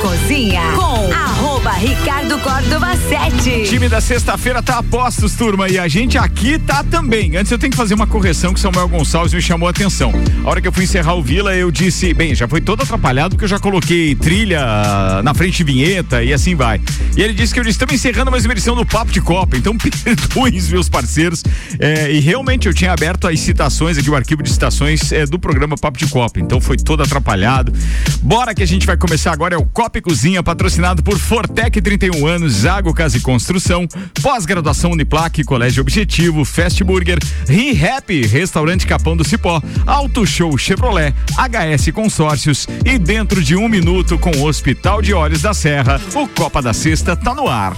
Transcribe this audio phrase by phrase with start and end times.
[0.00, 1.27] Cozinha com
[1.78, 3.62] Ricardo Córdova 7.
[3.62, 7.36] Time da sexta-feira tá a postos, turma, e a gente aqui tá também.
[7.36, 10.12] Antes eu tenho que fazer uma correção que Samuel Gonçalves me chamou a atenção.
[10.44, 13.36] A hora que eu fui encerrar o Vila, eu disse, bem, já foi todo atrapalhado
[13.36, 16.80] porque eu já coloquei trilha na frente de vinheta e assim vai.
[17.16, 19.76] E ele disse que eu estamos encerrando mais uma edição do Papo de Copa, então
[19.78, 21.44] perdoem meus parceiros.
[21.78, 25.38] É, e realmente eu tinha aberto as citações aqui, o arquivo de citações é, do
[25.38, 27.72] programa Papo de Copa, então foi todo atrapalhado.
[28.20, 31.67] Bora que a gente vai começar agora, é o Copa e Cozinha, patrocinado por Fortec
[31.70, 33.86] 31 anos, Zago Casa e Construção,
[34.22, 41.92] pós-graduação Uniplac, Colégio Objetivo, Fast Burger, ReHap, Restaurante Capão do Cipó, Auto Show Chevrolet, HS
[41.92, 46.62] Consórcios e dentro de um minuto com o Hospital de Olhos da Serra, o Copa
[46.62, 47.76] da Sexta tá no ar.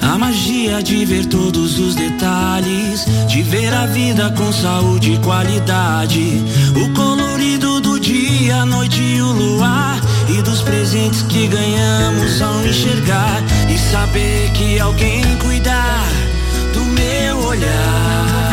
[0.00, 6.42] A magia de ver todos os detalhes, de ver a vida com saúde e qualidade,
[6.74, 7.35] o colorido do
[8.06, 13.42] dia, a noite e o luar, e dos presentes que ganhamos ao enxergar.
[13.68, 16.06] E saber que alguém cuidar
[16.72, 18.46] do meu olhar.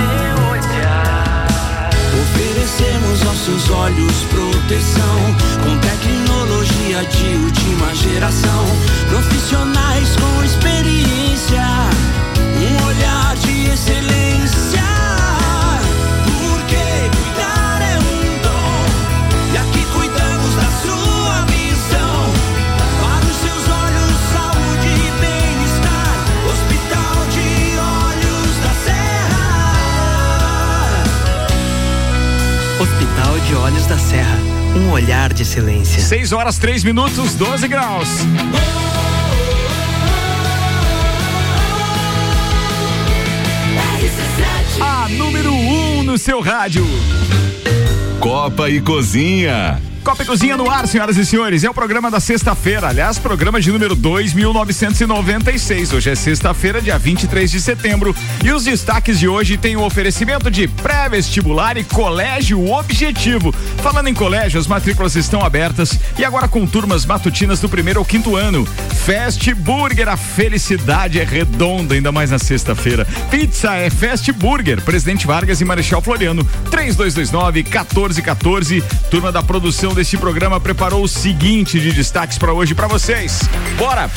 [2.24, 5.36] Oferecemos aos seus olhos proteção.
[5.64, 8.66] Com tecnologia de última geração,
[9.08, 11.64] profissionais com experiência,
[33.88, 34.38] Da Serra.
[34.78, 36.02] Um olhar de excelência.
[36.02, 38.08] 6 horas, 3 minutos, 12 graus.
[44.80, 46.86] A número 1 um no seu rádio.
[48.20, 49.82] Copa e Cozinha.
[50.04, 51.64] Copa e Cozinha no ar, senhoras e senhores.
[51.64, 52.90] É o programa da sexta-feira.
[52.90, 55.94] Aliás, programa de número 2996.
[55.94, 58.14] Hoje é sexta-feira, dia 23 de setembro.
[58.44, 63.54] E os destaques de hoje têm o oferecimento de pré-vestibular e colégio objetivo.
[63.82, 68.06] Falando em colégio, as matrículas estão abertas e agora com turmas matutinas do primeiro ao
[68.06, 68.68] quinto ano.
[69.06, 73.08] Fast Burger, a felicidade é redonda, ainda mais na sexta-feira.
[73.32, 76.44] Pizza é Fast Burger, Presidente Vargas e Marechal Floriano.
[76.70, 78.84] 3229 1414.
[79.10, 83.42] Turma da produção deste programa preparou o seguinte de destaques para hoje para vocês.
[83.78, 84.10] Bora!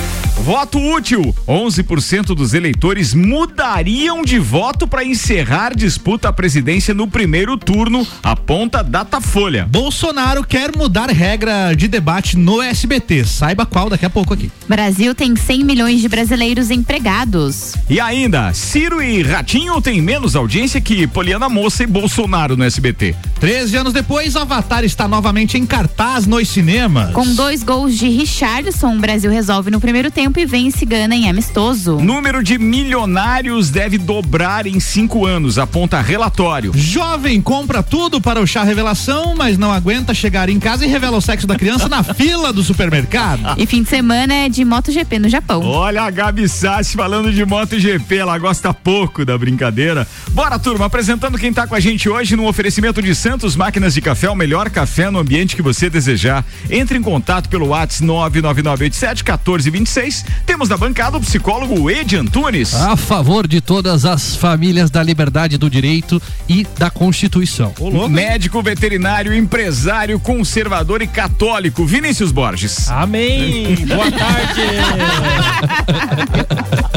[0.46, 1.34] Voto útil.
[1.48, 8.82] 11% dos eleitores mudariam de voto para encerrar disputa à presidência no primeiro turno, aponta
[8.84, 9.66] Datafolha.
[9.68, 13.24] Bolsonaro quer mudar regra de debate no SBT.
[13.24, 14.50] Saiba qual daqui a pouco aqui.
[14.68, 17.74] Brasil tem 100 milhões de brasileiros empregados.
[17.90, 23.16] E ainda, Ciro e Ratinho têm menos audiência que Poliana Moça e Bolsonaro no SBT.
[23.40, 27.12] 13 anos depois, Avatar está novamente em cartaz nos cinemas.
[27.12, 31.28] Com dois gols de Richarlison, o Brasil resolve no primeiro tempo e vence Gana em
[31.28, 31.98] amistoso.
[31.98, 36.72] Número de milionários deve dobrar em cinco anos, aponta relatório.
[36.74, 41.16] Jovem compra tudo para o chá revelação, mas não aguenta chegar em casa e revela
[41.16, 43.54] o sexo da criança na fila do supermercado.
[43.58, 45.62] E fim de semana é de MotoGP no Japão.
[45.62, 50.06] Olha a Gabi Sassi falando de MotoGP, ela gosta pouco da brincadeira.
[50.30, 54.00] Bora, turma, apresentando quem tá com a gente hoje no oferecimento de Santos Máquinas de
[54.00, 56.44] Café, o melhor café no ambiente que você desejar.
[56.70, 60.24] Entre em contato pelo WhatsApp 99987 1426.
[60.44, 62.74] Temos na bancada o psicólogo Ed Antunes.
[62.74, 67.72] A favor de todas as famílias da liberdade do direito e da Constituição.
[68.10, 72.90] Médico veterinário, empresário, conservador e católico, Vinícius Borges.
[72.90, 73.76] Amém.
[73.86, 74.60] Boa tarde.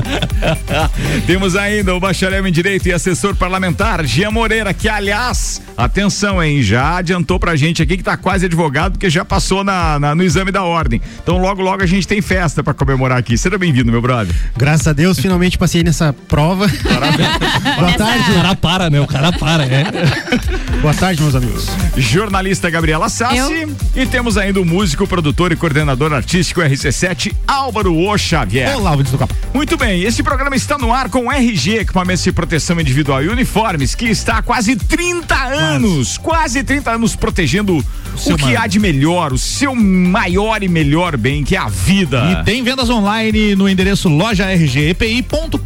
[1.25, 6.61] Temos ainda o bacharel em Direito e assessor parlamentar, Gia Moreira, que aliás, atenção, hein,
[6.61, 10.23] já adiantou pra gente aqui que tá quase advogado, porque já passou na, na no
[10.23, 11.01] exame da ordem.
[11.21, 13.37] Então logo, logo a gente tem festa pra comemorar aqui.
[13.37, 14.33] Seja bem-vindo, meu brother.
[14.57, 16.67] Graças a Deus, finalmente passei nessa prova.
[17.77, 18.31] Boa tarde.
[18.31, 19.01] O cara para, né?
[19.01, 19.85] O cara para, é.
[20.81, 21.67] Boa tarde, meus amigos.
[21.97, 23.37] Jornalista Gabriela Sassi.
[23.37, 23.75] Eu.
[23.95, 28.77] E temos ainda o músico, produtor e coordenador artístico RC7, Álvaro O Xavier.
[28.77, 29.35] Olá, do Copa.
[29.53, 33.93] Muito bem, esse programa está no ar com RG, equipamentos de proteção individual e uniformes,
[33.93, 39.33] que está há quase 30 anos, quase 30 anos protegendo o que há de melhor,
[39.33, 42.23] o seu maior e melhor bem, que é a vida.
[42.31, 45.59] E tem vendas online no endereço lojargepi.com.br,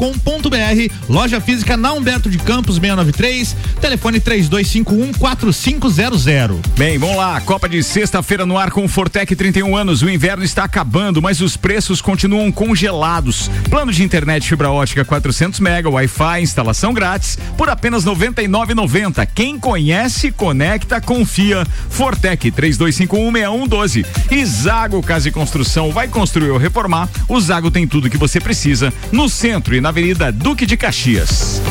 [1.08, 6.60] loja física na Humberto de Campos 693, telefone 32514500.
[6.78, 7.40] Bem, vamos lá.
[7.42, 10.02] Copa de sexta-feira no ar com o Fortec 31 anos.
[10.02, 13.52] O inverno está acabando, mas os preços continuam congelados.
[13.70, 19.28] Plano de internet fibra ótica 400 mega, Wi-Fi, instalação grátis por apenas 99,90.
[19.34, 21.66] Quem conhece, conecta, confia.
[21.90, 24.06] Fortec 32516112.
[24.32, 27.10] E Zago Casa e Construção vai construir ou reformar.
[27.28, 31.62] O Zago tem tudo que você precisa no centro e na Avenida Duque de Caxias.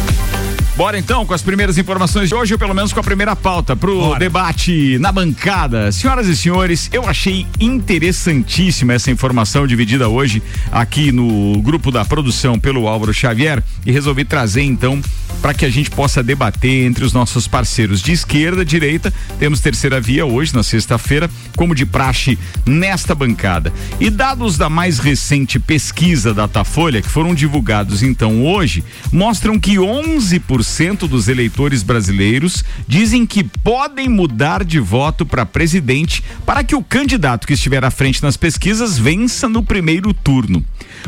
[0.75, 3.77] Bora então com as primeiras informações de hoje, ou pelo menos com a primeira pauta
[3.77, 4.19] pro Bora.
[4.19, 5.93] debate na bancada.
[5.93, 12.59] Senhoras e senhores, eu achei interessantíssima essa informação dividida hoje aqui no grupo da produção
[12.59, 14.99] pelo Álvaro Xavier e resolvi trazer então
[15.43, 19.13] para que a gente possa debater entre os nossos parceiros de esquerda, direita.
[19.39, 23.73] Temos terceira via hoje na sexta-feira, como de praxe nesta bancada.
[24.01, 29.77] E dados da mais recente pesquisa da Datafolha, que foram divulgados então hoje, mostram que
[29.77, 30.62] 11%
[31.09, 37.47] dos eleitores brasileiros dizem que podem mudar de voto para presidente para que o candidato
[37.47, 40.65] que estiver à frente nas pesquisas vença no primeiro turno.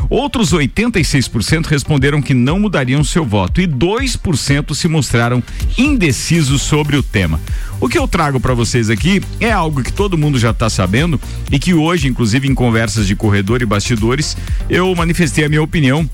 [0.09, 5.41] Outros 86% responderam que não mudariam seu voto e 2% se mostraram
[5.77, 7.39] indecisos sobre o tema.
[7.79, 11.19] O que eu trago para vocês aqui é algo que todo mundo já está sabendo
[11.51, 14.37] e que hoje, inclusive em conversas de corredor e bastidores,
[14.69, 16.09] eu manifestei a minha opinião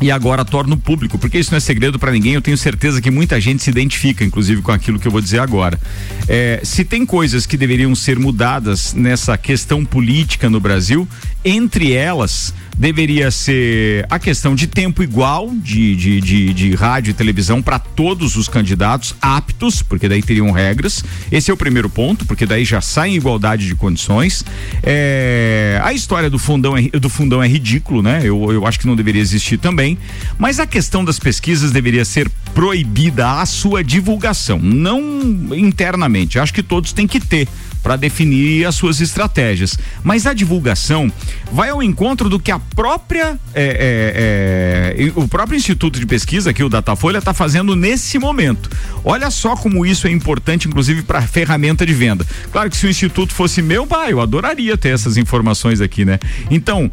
[0.00, 2.32] e agora torno público, porque isso não é segredo para ninguém.
[2.34, 5.40] Eu tenho certeza que muita gente se identifica, inclusive, com aquilo que eu vou dizer
[5.40, 5.78] agora.
[6.26, 11.06] É, se tem coisas que deveriam ser mudadas nessa questão política no Brasil,
[11.44, 17.14] entre elas deveria ser a questão de tempo igual de, de, de, de rádio e
[17.14, 21.04] televisão para todos os candidatos aptos, porque daí teriam regras.
[21.30, 24.42] Esse é o primeiro ponto, porque daí já sai em igualdade de condições.
[24.82, 28.22] É, a história do fundão é, do fundão é ridículo, né?
[28.24, 29.98] Eu, eu acho que não deveria existir também.
[30.38, 36.38] Mas a questão das pesquisas deveria ser proibida a sua divulgação, não internamente.
[36.38, 37.46] Acho que todos têm que ter
[37.82, 39.78] para definir as suas estratégias.
[40.02, 41.12] Mas a divulgação
[41.52, 46.52] vai ao encontro do que a própria é, é, é, o próprio Instituto de Pesquisa,
[46.52, 48.70] que o Datafolha, está fazendo nesse momento.
[49.04, 52.26] Olha só como isso é importante, inclusive, para a ferramenta de venda.
[52.52, 56.18] Claro que se o Instituto fosse meu, bah, eu adoraria ter essas informações aqui, né?
[56.50, 56.90] Então,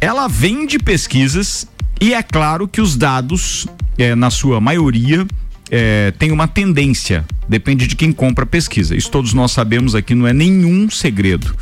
[0.00, 1.66] ela vende pesquisas
[2.00, 3.66] e é claro que os dados,
[3.98, 5.26] é, na sua maioria,
[5.70, 8.96] é, tem uma tendência, depende de quem compra a pesquisa.
[8.96, 11.54] Isso todos nós sabemos aqui, não é nenhum segredo.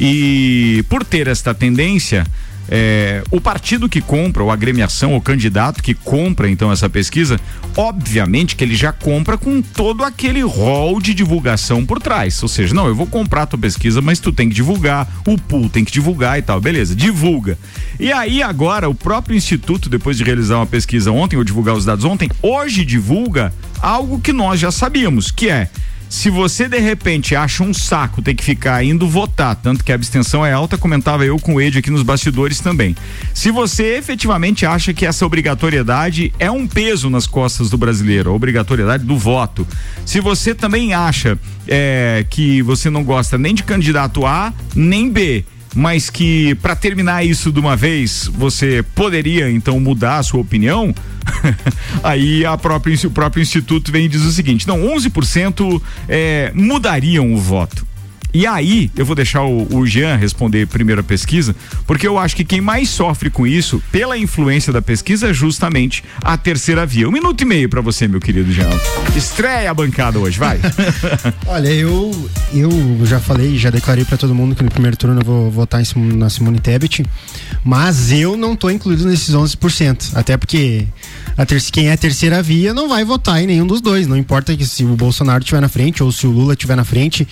[0.00, 2.26] E por ter esta tendência,
[2.68, 7.38] é, o partido que compra, ou a agremiação, o candidato que compra então essa pesquisa,
[7.76, 12.42] obviamente que ele já compra com todo aquele rol de divulgação por trás.
[12.42, 15.36] Ou seja, não, eu vou comprar a tua pesquisa, mas tu tem que divulgar, o
[15.38, 17.58] pool tem que divulgar e tal, beleza, divulga.
[17.98, 21.84] E aí agora o próprio instituto, depois de realizar uma pesquisa ontem, ou divulgar os
[21.84, 25.68] dados ontem, hoje divulga algo que nós já sabíamos, que é
[26.08, 29.94] se você de repente acha um saco ter que ficar indo votar, tanto que a
[29.94, 32.94] abstenção é alta, comentava eu com o Ed aqui nos bastidores também.
[33.32, 38.32] Se você efetivamente acha que essa obrigatoriedade é um peso nas costas do brasileiro, a
[38.32, 39.66] obrigatoriedade do voto.
[40.06, 45.44] Se você também acha é, que você não gosta nem de candidato A, nem B,
[45.74, 50.94] mas que para terminar isso de uma vez você poderia então mudar a sua opinião,
[52.02, 57.32] aí a própria, o próprio instituto vem e diz o seguinte: não, 11% é, mudariam
[57.32, 57.86] o voto.
[58.34, 61.54] E aí, eu vou deixar o, o, Jean responder primeiro a pesquisa,
[61.86, 66.02] porque eu acho que quem mais sofre com isso, pela influência da pesquisa, é justamente
[66.20, 67.08] a terceira via.
[67.08, 68.70] Um minuto e meio para você, meu querido Jean.
[69.14, 70.58] Estreia a bancada hoje, vai.
[71.46, 72.10] Olha, eu,
[72.52, 75.80] eu já falei, já declarei para todo mundo que no primeiro turno eu vou votar
[75.80, 77.06] em, na Simone Tebet,
[77.64, 80.10] mas eu não tô incluído nesses 11%.
[80.12, 80.88] Até porque
[81.36, 84.08] a ter, quem é terceira via não vai votar em nenhum dos dois.
[84.08, 86.84] Não importa que se o Bolsonaro estiver na frente ou se o Lula estiver na
[86.84, 87.28] frente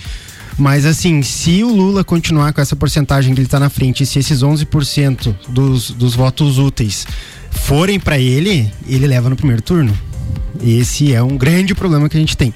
[0.57, 4.19] mas assim, se o Lula continuar com essa porcentagem que ele está na frente, se
[4.19, 7.05] esses 11% dos, dos votos úteis
[7.51, 9.97] forem para ele, ele leva no primeiro turno.
[10.63, 12.53] Esse é um grande problema que a gente tem.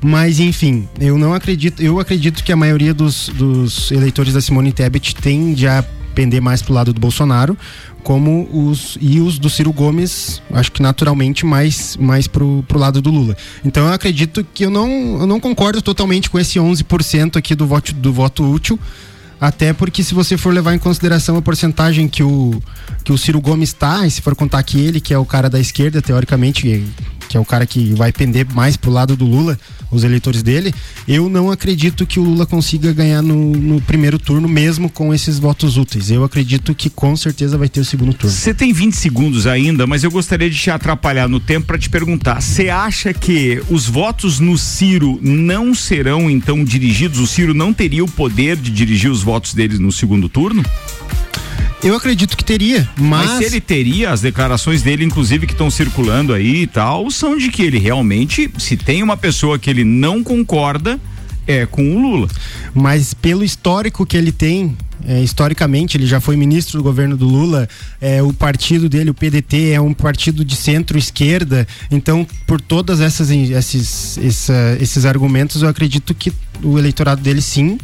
[0.00, 4.72] Mas enfim, eu não acredito, eu acredito que a maioria dos, dos eleitores da Simone
[4.72, 5.84] Tebet tende a
[6.18, 7.56] pender mais pro lado do Bolsonaro,
[8.02, 13.00] como os e os do Ciro Gomes, acho que naturalmente mais mais pro, pro lado
[13.00, 13.36] do Lula.
[13.64, 17.68] Então eu acredito que eu não eu não concordo totalmente com esse 11% aqui do
[17.68, 18.76] voto do voto útil,
[19.40, 22.60] até porque se você for levar em consideração a porcentagem que o
[23.04, 25.48] que o Ciro Gomes está, e se for contar que ele, que é o cara
[25.48, 26.84] da esquerda, teoricamente,
[27.28, 29.58] que é o cara que vai pender mais pro lado do Lula,
[29.90, 30.74] os eleitores dele,
[31.06, 35.38] eu não acredito que o Lula consiga ganhar no, no primeiro turno, mesmo com esses
[35.38, 36.10] votos úteis.
[36.10, 38.34] Eu acredito que com certeza vai ter o segundo turno.
[38.34, 41.88] Você tem 20 segundos ainda, mas eu gostaria de te atrapalhar no tempo para te
[41.88, 47.18] perguntar: você acha que os votos no Ciro não serão então dirigidos?
[47.18, 50.62] O Ciro não teria o poder de dirigir os votos deles no segundo turno?
[51.82, 53.28] Eu acredito que teria, mas...
[53.28, 57.36] mas se ele teria, as declarações dele, inclusive, que estão circulando aí e tal, são
[57.38, 60.98] de que ele realmente, se tem uma pessoa que ele não concorda,
[61.46, 62.28] é com o Lula.
[62.74, 67.26] Mas pelo histórico que ele tem, é, historicamente, ele já foi ministro do governo do
[67.26, 67.68] Lula.
[68.00, 71.66] É, o partido dele, o PDT, é um partido de centro-esquerda.
[71.90, 76.32] Então, por todas essas esses, essa, esses argumentos, eu acredito que
[76.62, 77.78] o eleitorado dele sim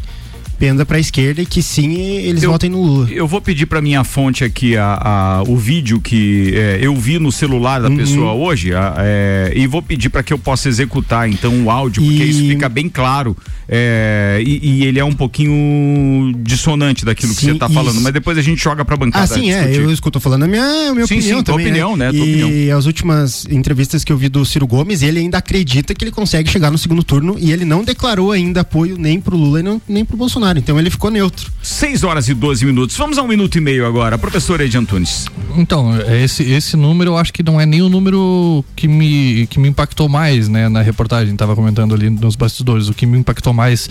[0.64, 3.10] penda para a esquerda e que sim eles Eu- votem no Lula.
[3.10, 7.18] Eu vou pedir para minha fonte aqui a, a- o vídeo que é, eu vi
[7.18, 7.90] no celular Uhum.
[7.90, 11.70] da pessoa hoje a- é, e vou pedir para que eu possa executar então o
[11.70, 13.36] áudio, porque E- isso fica bem claro
[13.68, 18.02] é, e, e ele é um pouquinho dissonante daquilo que Sim, você está falando, isso.
[18.02, 19.24] mas depois a gente joga para bancada.
[19.24, 19.74] Ah, sim, é.
[19.76, 21.66] Eu escuto falando a minha, a minha Sim, opinião sim, tua também.
[21.66, 22.10] opinião, né?
[22.10, 22.78] Tua E opinião.
[22.78, 26.50] as últimas entrevistas que eu vi do Ciro Gomes, ele ainda acredita que ele consegue
[26.50, 29.80] chegar no segundo turno e ele não declarou ainda apoio nem pro Lula e não-
[29.88, 30.58] nem pro Bolsonaro.
[30.58, 31.50] Então ele ficou neutro.
[31.62, 32.96] 6 horas e 12 minutos.
[32.96, 34.18] Vamos a um minuto e meio agora.
[34.18, 35.26] Professor Ed Antunes.
[35.56, 35.90] Então,
[36.22, 39.68] esse, esse número eu acho que não é nem o número que me, que me
[39.68, 41.34] impactou mais, né, na reportagem.
[41.36, 42.88] Tava comentando ali nos bastidores.
[42.88, 43.88] O que me impactou mais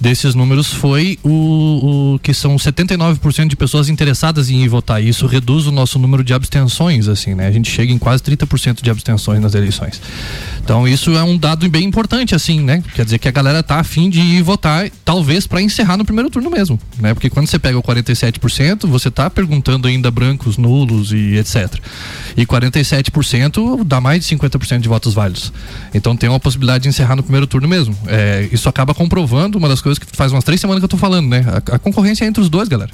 [0.00, 5.02] desses números foi o, o que são 79% de pessoas interessadas em ir votar.
[5.02, 7.46] E isso reduz o nosso número de abstenções, assim, né?
[7.46, 10.00] A gente chega em quase 30% de abstenções nas eleições.
[10.62, 12.82] Então, isso é um dado bem importante, assim, né?
[12.94, 16.30] Quer dizer que a galera tá afim de ir votar, talvez para encerrar no primeiro
[16.30, 17.14] turno mesmo, né?
[17.14, 21.78] Porque quando você pega o 47%, você tá perguntando ainda brancos, nulos e etc.
[22.36, 25.52] E 47% dá mais de 50% de votos válidos.
[25.92, 27.96] Então tem uma possibilidade de encerrar no primeiro turno mesmo.
[28.06, 30.96] É, isso acaba comprovando uma das coisas que faz umas três semanas que eu tô
[30.96, 31.44] falando, né?
[31.70, 32.90] A, a concorrência é entre os dois, galera.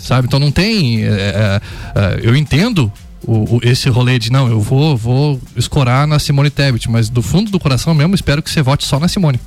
[0.00, 0.26] Sabe?
[0.28, 1.04] Então não tem.
[1.04, 1.60] é, é,
[1.94, 2.90] é, eu entendo
[3.24, 7.20] o, o- esse rolê de não, eu vou, vou escorar na Simone Tebet, mas do
[7.22, 9.40] fundo do coração mesmo espero que você vote só na Simone.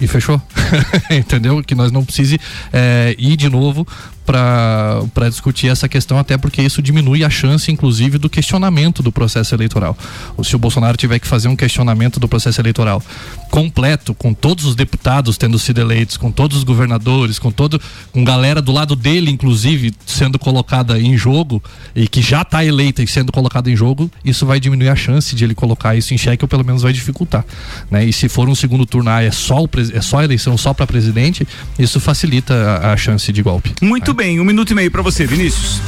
[0.00, 0.40] E fechou.
[1.10, 1.62] Entendeu?
[1.62, 2.40] Que nós não precise
[2.72, 3.86] é, ir de novo
[4.24, 9.54] para discutir essa questão, até porque isso diminui a chance, inclusive, do questionamento do processo
[9.54, 9.96] eleitoral.
[10.42, 13.02] Se o Bolsonaro tiver que fazer um questionamento do processo eleitoral
[13.50, 17.80] completo, com todos os deputados tendo sido eleitos, com todos os governadores, com todo,
[18.12, 21.62] com galera do lado dele, inclusive, sendo colocada em jogo
[21.94, 25.34] e que já está eleita e sendo colocada em jogo, isso vai diminuir a chance
[25.34, 27.44] de ele colocar isso em xeque ou pelo menos vai dificultar,
[27.90, 28.04] né?
[28.04, 30.72] E se for um segundo turno, ah, é só o é só a eleição só
[30.72, 31.46] para presidente,
[31.78, 33.72] isso facilita a, a chance de golpe.
[33.80, 35.80] Muito bem, um minuto e meio para você, Vinícius.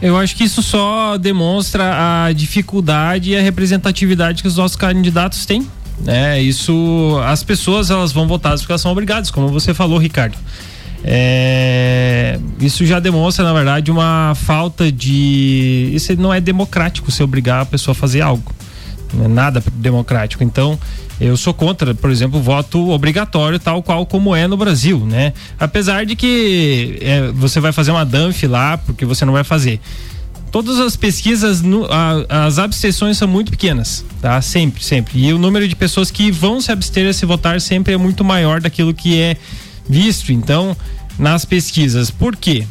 [0.00, 5.44] Eu acho que isso só demonstra a dificuldade e a representatividade que os nossos candidatos
[5.44, 5.66] têm.
[6.00, 6.40] Né?
[6.40, 10.38] Isso, as pessoas elas vão votar porque elas são obrigadas, como você falou, Ricardo.
[11.04, 15.90] É, isso já demonstra, na verdade, uma falta de.
[15.92, 18.52] Isso não é democrático se obrigar a pessoa a fazer algo.
[19.14, 20.42] Não é nada democrático.
[20.42, 20.78] Então,
[21.20, 25.32] eu sou contra, por exemplo, voto obrigatório, tal qual como é no Brasil, né?
[25.58, 29.80] Apesar de que é, você vai fazer uma DANF lá, porque você não vai fazer.
[30.52, 31.62] Todas as pesquisas,
[32.28, 34.40] as abstenções são muito pequenas, tá?
[34.40, 35.26] Sempre, sempre.
[35.26, 38.24] E o número de pessoas que vão se abster a se votar sempre é muito
[38.24, 39.36] maior daquilo que é
[39.88, 40.32] visto.
[40.32, 40.74] Então,
[41.18, 42.10] nas pesquisas.
[42.10, 42.64] Por quê?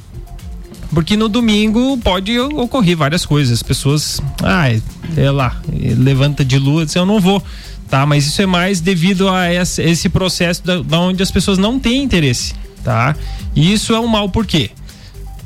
[0.92, 3.54] Porque no domingo pode ocorrer várias coisas.
[3.56, 4.66] As pessoas, ah,
[5.14, 5.62] sei lá,
[5.98, 7.44] levanta de lua, diz, eu não vou.
[7.90, 11.80] Tá, mas isso é mais devido a esse, processo da, da onde as pessoas não
[11.80, 12.54] têm interesse,
[12.84, 13.16] tá?
[13.56, 14.72] E isso é um mal por quê?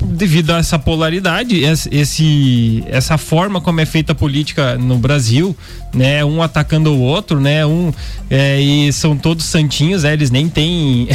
[0.04, 5.56] devido a essa polaridade, esse, essa forma como é feita a política no Brasil,
[5.94, 6.24] né?
[6.26, 7.66] Um atacando o outro, né?
[7.66, 7.94] Um
[8.30, 10.14] é, e são todos santinhos, né?
[10.14, 11.08] Eles nem têm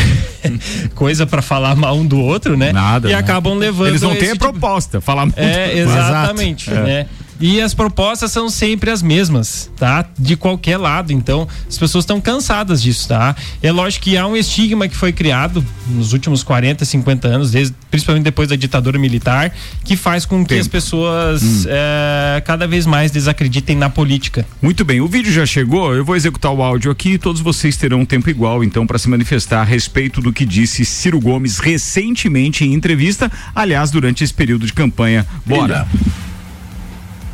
[0.94, 2.72] coisa pra falar mal um do outro, né?
[2.72, 3.18] Nada, E né?
[3.18, 3.88] acabam levando.
[3.88, 5.38] Eles não têm a tipo- proposta, falar muito.
[5.40, 6.86] é, exatamente, Exato.
[6.88, 7.06] É.
[7.40, 10.04] E as propostas são sempre as mesmas, tá?
[10.18, 11.12] De qualquer lado.
[11.12, 13.36] Então, as pessoas estão cansadas disso, tá?
[13.62, 17.74] É lógico que há um estigma que foi criado nos últimos 40, 50 anos, desde,
[17.90, 19.52] principalmente depois da ditadura militar,
[19.84, 21.64] que faz com que as pessoas Hum.
[21.68, 24.46] eh, cada vez mais desacreditem na política.
[24.60, 27.76] Muito bem, o vídeo já chegou, eu vou executar o áudio aqui e todos vocês
[27.76, 31.58] terão um tempo igual, então, para se manifestar a respeito do que disse Ciro Gomes
[31.58, 35.26] recentemente em entrevista, aliás, durante esse período de campanha.
[35.44, 35.86] Bora.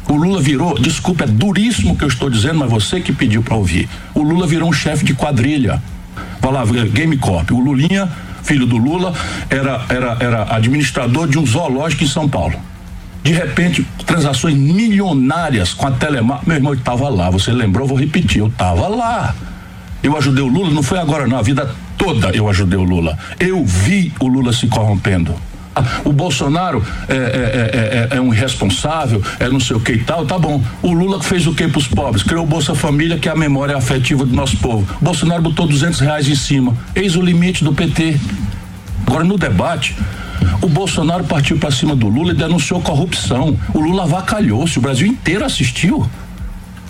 [0.09, 3.42] O Lula virou, desculpa, é duríssimo o que eu estou dizendo, mas você que pediu
[3.42, 3.88] para ouvir.
[4.14, 5.82] O Lula virou um chefe de quadrilha.
[6.40, 7.52] Falava eh, Game Cop.
[7.52, 8.11] O Lulinha,
[8.42, 9.14] filho do Lula,
[9.49, 12.59] era, era, era administrador de um zoológico em São Paulo.
[13.23, 16.40] De repente, transações milionárias com a Telemar.
[16.44, 19.35] Meu irmão, eu estava lá, você lembrou, vou repetir, eu estava lá.
[20.02, 23.16] Eu ajudei o Lula, não foi agora não, a vida toda eu ajudei o Lula.
[23.38, 25.32] Eu vi o Lula se corrompendo.
[25.75, 29.93] Ah, O Bolsonaro é, é, é, é, é um irresponsável, é não sei o que
[29.93, 30.62] e tal, tá bom.
[30.83, 32.23] O Lula fez o que pros pobres?
[32.23, 34.87] Criou o Bolsa Família, que é a memória afetiva do nosso povo.
[35.00, 36.76] O Bolsonaro botou 200 reais em cima.
[36.95, 38.19] Eis o limite do PT.
[39.07, 39.97] Agora, no debate,
[40.61, 43.59] o Bolsonaro partiu para cima do Lula e denunciou corrupção.
[43.75, 46.07] O Lula avacalhou-se, o Brasil inteiro assistiu.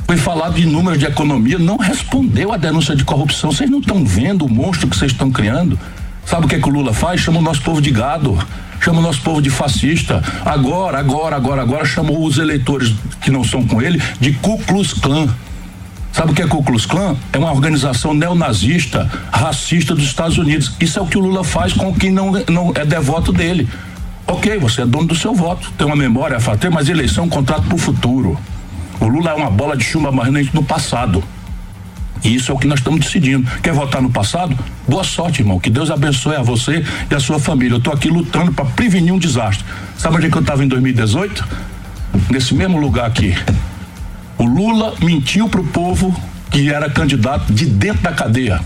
[0.07, 3.51] foi falar de número de economia, não respondeu à denúncia de corrupção.
[3.51, 5.79] Vocês não estão vendo o monstro que vocês estão criando?
[6.25, 7.21] Sabe o que, é que o Lula faz?
[7.21, 8.38] Chama o nosso povo de gado,
[8.81, 10.23] chama o nosso povo de fascista.
[10.45, 14.95] Agora, agora, agora, agora chamou os eleitores que não são com ele de Ku Klux
[14.95, 15.29] Klan.
[16.12, 17.17] Sabe o que é Ku Klux Klan?
[17.33, 20.73] É uma organização neonazista, racista dos Estados Unidos.
[20.79, 23.69] Isso é o que o Lula faz com quem não, não é devoto dele.
[24.26, 27.26] Ok, você é dono do seu voto, tem uma memória a fazer, mas eleição é
[27.26, 28.38] um contrato para o futuro.
[29.00, 31.23] O Lula é uma bola de chumbo amarrante no passado.
[32.25, 33.49] E isso é o que nós estamos decidindo.
[33.62, 34.57] Quer votar no passado?
[34.87, 35.59] Boa sorte, irmão.
[35.59, 37.75] Que Deus abençoe a você e a sua família.
[37.75, 39.64] Eu estou aqui lutando para prevenir um desastre.
[39.97, 41.45] Sabe onde é que eu estava em 2018?
[42.31, 43.35] Nesse mesmo lugar aqui.
[44.38, 46.14] O Lula mentiu para o povo
[46.50, 48.61] que era candidato de dentro da cadeia.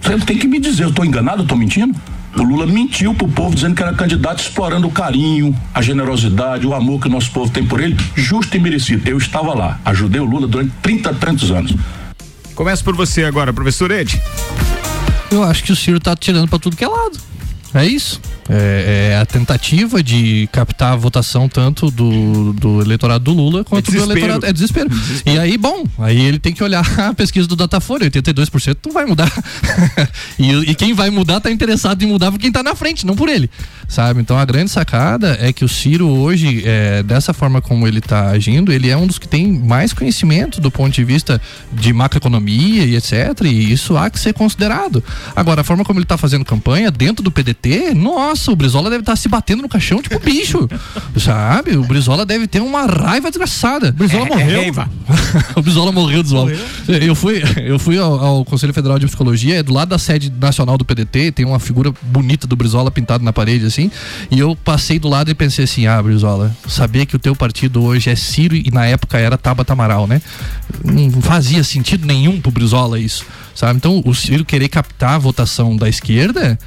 [0.00, 1.94] Você tem que me dizer, eu estou enganado, eu estou mentindo?
[2.36, 6.74] O Lula mentiu pro povo dizendo que era candidato explorando o carinho, a generosidade, o
[6.74, 9.06] amor que o nosso povo tem por ele, justo e merecido.
[9.08, 11.74] Eu estava lá, ajudei o Lula durante 30 tantos anos.
[12.62, 14.22] Começa por você agora, professor Ed.
[15.32, 17.18] Eu acho que o Ciro tá tirando para tudo que é lado.
[17.74, 18.20] É isso.
[18.48, 23.78] É, é, a tentativa de captar a votação tanto do, do eleitorado do Lula quanto
[23.78, 24.10] É do desespero.
[24.10, 24.46] eleitorado.
[24.46, 24.90] É desespero.
[25.24, 29.06] E aí, bom, aí ele tem que olhar a pesquisa do Datafolha, 82% não vai
[29.06, 29.32] mudar.
[30.38, 33.16] e, e quem vai mudar tá interessado em mudar por quem tá na frente, não
[33.16, 33.48] por ele.
[33.88, 34.20] Sabe?
[34.20, 38.30] Então a grande sacada é que o Ciro hoje, é, dessa forma como ele tá
[38.30, 41.40] agindo, ele é um dos que tem mais conhecimento do ponto de vista
[41.72, 43.12] de macroeconomia e etc.
[43.44, 45.02] E isso há que ser considerado.
[45.34, 47.61] Agora, a forma como ele tá fazendo campanha dentro do PDT,
[47.94, 50.68] nossa, o Brizola deve estar se batendo no caixão tipo bicho.
[51.16, 51.76] sabe?
[51.76, 53.90] O Brizola deve ter uma raiva desgraçada.
[53.90, 54.62] O Brizola morreu.
[55.56, 56.52] o Brizola morreu, Brizola.
[56.88, 60.32] Eu fui, eu fui ao, ao Conselho Federal de Psicologia, é do lado da sede
[60.40, 63.90] nacional do PDT, tem uma figura bonita do Brizola pintada na parede, assim,
[64.30, 67.82] e eu passei do lado e pensei assim, ah, Brizola, saber que o teu partido
[67.82, 70.20] hoje é Ciro e na época era Tabata Amaral, né?
[70.84, 73.76] Não fazia sentido nenhum pro Brizola isso, sabe?
[73.76, 76.58] Então, o Ciro querer captar a votação da esquerda,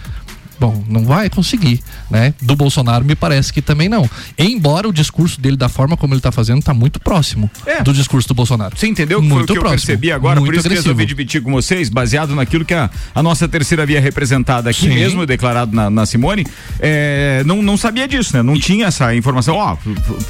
[0.59, 2.33] Bom, não vai conseguir, né?
[2.41, 4.09] Do Bolsonaro me parece que também não.
[4.38, 7.83] Embora o discurso dele, da forma como ele tá fazendo, tá muito próximo É.
[7.83, 8.77] do discurso do Bolsonaro.
[8.77, 9.87] Você entendeu que foi o muito que eu próximo.
[9.87, 10.39] percebi agora?
[10.39, 10.83] Muito por isso agressivo.
[10.83, 14.81] que resolvi dividir com vocês, baseado naquilo que a, a nossa terceira via representada aqui
[14.81, 14.94] Sim.
[14.96, 16.46] mesmo, declarado na, na Simone,
[16.79, 18.41] é, não, não sabia disso, né?
[18.41, 19.55] Não tinha essa informação.
[19.55, 19.77] Ó,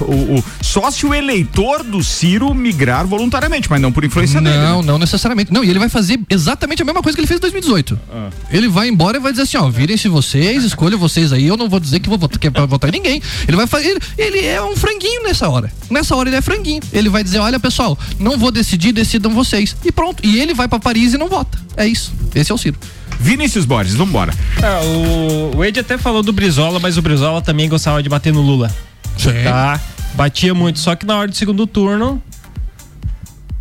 [0.01, 4.57] o, o- só se o eleitor do Ciro migrar voluntariamente, mas não por influência dele.
[4.57, 4.87] Não, né?
[4.87, 5.51] não necessariamente.
[5.53, 7.99] Não, e ele vai fazer exatamente a mesma coisa que ele fez em 2018.
[8.11, 8.29] Ah.
[8.51, 11.67] Ele vai embora e vai dizer assim, ó, virem-se vocês, escolham vocês aí, eu não
[11.67, 13.21] vou dizer que vou votar, que é pra votar em ninguém.
[13.47, 15.71] Ele vai fazer, ele, ele é um franguinho nessa hora.
[15.89, 16.81] Nessa hora ele é franguinho.
[16.93, 19.75] Ele vai dizer, olha pessoal, não vou decidir, decidam vocês.
[19.83, 20.25] E pronto.
[20.25, 21.57] E ele vai pra Paris e não vota.
[21.75, 22.13] É isso.
[22.33, 22.77] Esse é o Ciro.
[23.19, 24.33] Vinícius Borges, vambora.
[24.61, 28.33] Ah, o, o Ed até falou do Brizola, mas o Brizola também gostava de bater
[28.33, 28.73] no Lula.
[29.17, 29.43] Sim.
[29.43, 29.79] Tá?
[30.13, 32.21] Batia muito, só que na hora do segundo turno.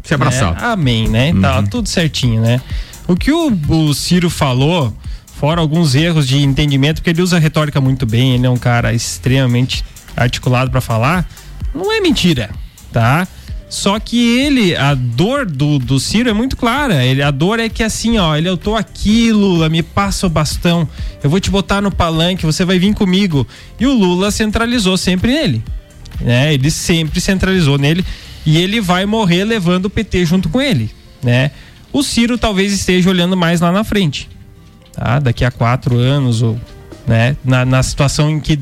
[0.03, 0.53] Se abraçava.
[0.53, 1.33] né, amém, né?
[1.40, 2.61] Tá tudo certinho, né?
[3.09, 4.95] O que o, o Ciro falou,
[5.38, 8.92] fora alguns erros de entendimento, porque ele usa retórica muito bem, ele é um cara
[8.92, 9.85] extremamente
[10.16, 11.29] articulado pra falar,
[11.75, 12.51] não é mentira,
[12.92, 13.27] tá?
[13.68, 17.05] Só que ele, a dor do, do Ciro é muito clara.
[17.05, 20.31] Ele, a dor é que assim, ó, ele, eu tô aqui, Lula, me passa o
[20.31, 20.88] bastão,
[21.23, 23.44] eu vou te botar no palanque, você vai vir comigo.
[23.81, 25.64] E o Lula centralizou sempre nele.
[26.20, 26.55] Né?
[26.55, 28.05] Ele sempre centralizou nele
[28.47, 30.90] e ele vai morrer levando o PT junto com ele,
[31.23, 31.51] né?
[31.92, 34.29] O Ciro talvez esteja olhando mais lá na frente,
[34.94, 35.18] tá?
[35.18, 36.59] Daqui a quatro anos ou
[37.07, 37.37] né?
[37.44, 38.59] Na, na situação em que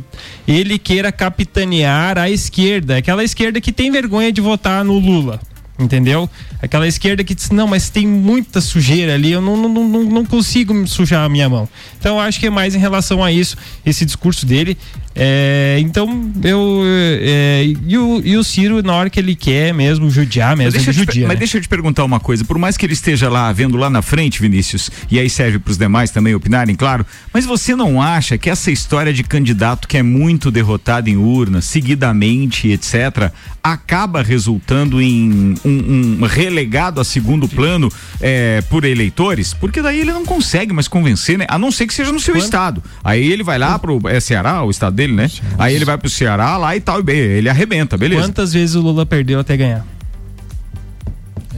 [0.46, 5.40] ele queira capitanear a esquerda, aquela esquerda que tem vergonha de votar no Lula,
[5.78, 6.28] entendeu?
[6.60, 10.24] Aquela esquerda que diz, não, mas tem muita sujeira ali, eu não, não, não, não
[10.24, 11.68] consigo sujar a minha mão.
[11.98, 14.76] Então acho que é mais em relação a isso, esse discurso dele.
[15.14, 16.82] É, então, eu.
[17.20, 20.72] é, e, o, e o Ciro, na hora que ele quer mesmo judiar Mas mesmo,
[20.72, 21.26] deixa, ele eu te, judia.
[21.28, 21.38] mas né?
[21.38, 22.44] deixa eu te perguntar uma coisa.
[22.44, 25.70] Por mais que ele esteja lá, vendo lá na frente, Vinícius, e aí serve para
[25.70, 27.04] os demais também opinarem, claro.
[27.32, 31.60] Mas você não acha que essa história de candidato que é muito derrotado em urna,
[31.60, 33.30] seguidamente, etc.,
[33.62, 39.54] acaba resultando em um, um relegado a segundo plano eh, por eleitores?
[39.54, 41.46] Porque daí ele não consegue mais convencer, né?
[41.48, 42.82] A não ser que seja no seu estado.
[43.04, 45.30] Aí ele vai lá pro é Ceará, o estado dele, né?
[45.58, 48.22] Aí ele vai pro Ceará lá e tal, e bem, ele arrebenta, beleza?
[48.22, 49.84] Quantas vezes o Lula perdeu até ganhar?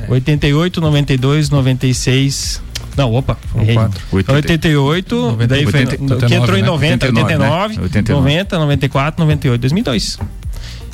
[0.09, 0.11] É.
[0.11, 2.63] 88, 92, 96.
[2.97, 3.75] Não, opa, errei.
[3.75, 4.35] quatro.
[4.35, 7.23] 88, daí foi, 80, que entrou em 89, 90, né?
[7.23, 8.21] 89, 89.
[8.21, 10.19] 90, 94, 98, 2002.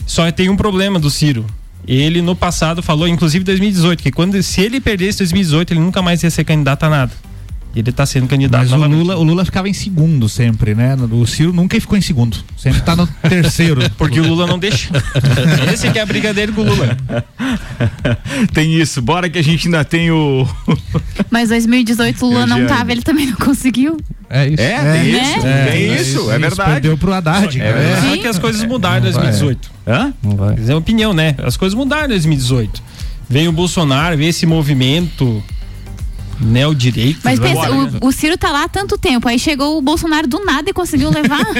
[0.07, 1.45] Só tem um problema do Ciro.
[1.87, 6.23] Ele no passado falou, inclusive 2018, que quando se ele perdesse 2018, ele nunca mais
[6.23, 7.13] ia ser candidato a nada.
[7.75, 8.99] E ele está sendo candidato Mas o novamente.
[8.99, 10.97] Lula, o Lula ficava em segundo sempre, né?
[11.13, 12.37] O Ciro nunca ficou em segundo.
[12.57, 13.81] Sempre tá no terceiro.
[13.97, 14.91] Porque o Lula não deixa.
[15.73, 16.97] Esse que é a briga dele com o Lula.
[18.53, 19.01] tem isso.
[19.01, 20.47] Bora que a gente ainda tem o.
[21.31, 23.97] Mas 2018 o Lula não tava, ele também não conseguiu.
[24.29, 24.63] É isso.
[24.63, 24.93] É, É.
[25.03, 25.23] tem Né?
[25.37, 25.47] isso.
[25.47, 26.71] É, tem isso, isso, é isso, verdade.
[26.73, 27.61] perdeu pro Haddad.
[27.61, 28.09] É verdade.
[28.09, 29.23] Só que as coisas mudaram em Não vai.
[29.31, 29.71] 2018.
[29.87, 30.13] Hã?
[30.23, 30.57] Não vai.
[30.69, 31.35] É opinião, né?
[31.43, 32.83] As coisas mudaram em 2018.
[33.29, 35.43] Veio o Bolsonaro, veio esse movimento
[36.41, 37.21] neodireito.
[37.25, 37.91] Mas pensa, né?
[38.01, 40.73] o, o Ciro tá lá há tanto tempo, aí chegou o Bolsonaro do nada e
[40.73, 41.41] conseguiu levar.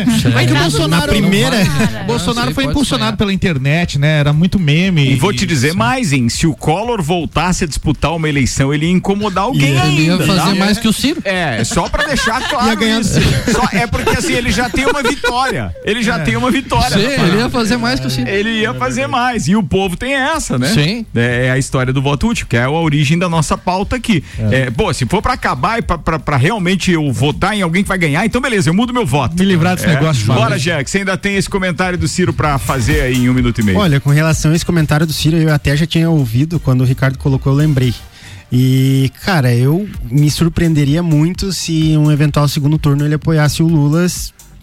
[0.41, 1.21] É que o Bolsonaro, Lula.
[1.21, 1.57] primeira.
[2.07, 3.17] Bolsonaro sei, foi impulsionado sonhar.
[3.17, 4.19] pela internet, né?
[4.21, 5.13] Era muito meme.
[5.13, 6.29] E vou te dizer mais, hein?
[6.29, 10.13] Se o Collor voltasse a disputar uma eleição, ele ia incomodar alguém Ia- Ele ia
[10.13, 10.27] ainda.
[10.27, 10.55] fazer tá?
[10.55, 11.21] mais que o Ciro.
[11.25, 13.21] É, só pra deixar claro Ia ganhar- isso.
[13.53, 15.75] Só, é porque assim, ele já tem uma vitória.
[15.85, 16.91] Ele já tem uma vitória.
[16.97, 18.29] Sim, na ele ia fazer mais que o Ciro.
[18.29, 19.49] Ele ia fazer mais.
[19.49, 20.69] E o povo tem essa, né?
[20.69, 21.07] Sim.
[21.15, 24.23] É, é a história do voto útil, que é a origem da nossa pauta aqui.
[24.51, 27.83] É, pô, se for pra acabar e pra, pra, pra realmente eu votar em alguém
[27.83, 29.37] que vai ganhar, então beleza, eu mudo meu voto.
[29.39, 29.95] Me livrar desse É.
[29.95, 30.59] negócio, Bora.
[30.59, 33.65] Jack, você ainda tem esse comentário do Ciro pra fazer aí em um minuto e
[33.65, 33.79] meio.
[33.79, 36.85] Olha, com relação a esse comentário do Ciro, eu até já tinha ouvido, quando o
[36.85, 37.95] Ricardo colocou, eu lembrei.
[38.53, 44.05] E, cara, eu me surpreenderia muito se um eventual segundo turno ele apoiasse o Lula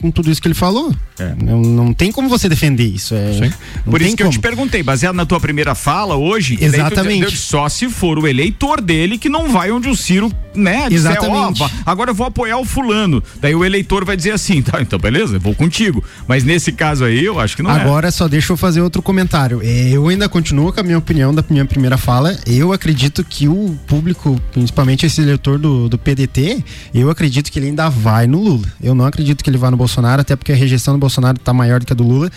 [0.01, 0.93] com tudo isso que ele falou.
[1.19, 1.33] É.
[1.43, 3.15] Não, não tem como você defender isso.
[3.15, 3.51] É,
[3.86, 4.38] Por isso que eu como.
[4.38, 7.21] te perguntei, baseado na tua primeira fala hoje, Exatamente.
[7.21, 11.60] deu só se for o eleitor dele que não vai onde o Ciro, né, Exatamente.
[11.60, 13.23] vá- agora eu vou apoiar o fulano.
[13.41, 16.03] Daí o eleitor vai dizer assim, tá, então beleza, eu vou contigo.
[16.27, 17.81] Mas nesse caso aí, eu acho que não é.
[17.81, 19.60] Agora só deixa eu fazer outro comentário.
[19.63, 22.38] É, Eu ainda continuo com a minha opinião da minha primeira fala.
[22.45, 27.67] Eu acredito que o público, principalmente esse eleitor do, do PDT, eu acredito que ele
[27.67, 28.67] ainda vai no Lula.
[28.81, 29.87] Eu não acredito que ele vá no Bolsonaro,
[30.21, 32.32] até porque a rejeição do Bolsonaro está maior do que a do Lula.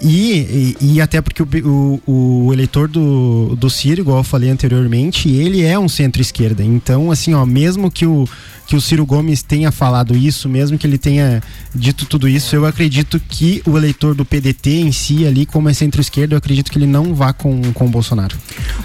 [0.00, 4.48] E, e, e até porque o, o, o eleitor do, do Ciro, igual eu falei
[4.48, 6.62] anteriormente, ele é um centro-esquerda.
[6.62, 8.28] Então, assim, ó, mesmo que o,
[8.66, 11.42] que o Ciro Gomes tenha falado isso, mesmo que ele tenha
[11.74, 15.72] dito tudo isso, eu acredito que o eleitor do PDT em si, ali, como é
[15.72, 18.36] centro-esquerda, eu acredito que ele não vá com, com o Bolsonaro.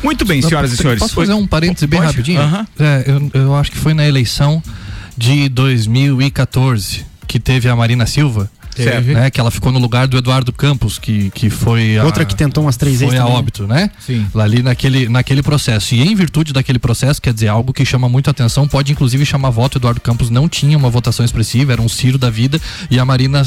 [0.03, 0.99] Muito bem, senhoras e senhores.
[0.99, 2.11] Posso fazer um parêntese bem Pode?
[2.11, 2.41] rapidinho?
[2.41, 2.67] Aham.
[2.79, 4.63] É, eu, eu acho que foi na eleição
[5.15, 8.49] de 2014 que teve a Marina Silva.
[8.81, 9.05] Certo.
[9.05, 12.35] Né, que ela ficou no lugar do Eduardo Campos, que, que foi a, Outra que
[12.35, 13.39] tentou umas três foi vezes a também.
[13.39, 13.91] óbito, né?
[13.99, 14.25] Sim.
[14.33, 15.93] Lá ali naquele, naquele processo.
[15.95, 19.49] E em virtude daquele processo, quer dizer, algo que chama muito atenção, pode inclusive chamar
[19.49, 19.77] voto.
[19.77, 22.59] Eduardo Campos não tinha uma votação expressiva, era um Ciro da vida,
[22.89, 23.43] e a Marina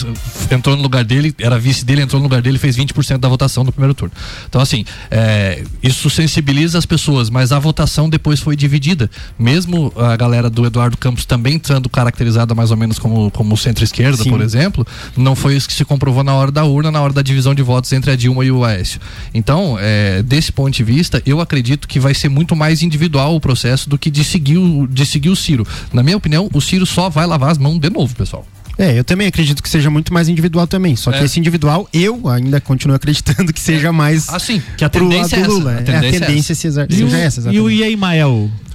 [0.50, 3.28] entrou no lugar dele, era vice dele, entrou no lugar dele e fez 20% da
[3.28, 4.14] votação no primeiro turno.
[4.48, 9.10] Então, assim, é, isso sensibiliza as pessoas, mas a votação depois foi dividida.
[9.38, 14.24] Mesmo a galera do Eduardo Campos também sendo caracterizada mais ou menos como, como centro-esquerda,
[14.24, 14.86] por exemplo,
[15.16, 17.62] não foi isso que se comprovou na hora da urna, na hora da divisão de
[17.62, 19.00] votos entre a Dilma e o Aécio.
[19.34, 23.40] Então, é, desse ponto de vista, eu acredito que vai ser muito mais individual o
[23.40, 25.66] processo do que de seguir o, de seguir o Ciro.
[25.92, 28.46] Na minha opinião, o Ciro só vai lavar as mãos de novo, pessoal.
[28.78, 30.94] É, eu também acredito que seja muito mais individual também.
[30.96, 31.24] Só que É.
[31.24, 35.40] esse individual, eu ainda continuo acreditando que seja mais Assim, que a pro tendência é
[35.40, 35.58] lado essa.
[35.58, 35.70] Lula.
[35.70, 37.82] A É, tendência é tendência seja, E o, seja essa, e o exatamente.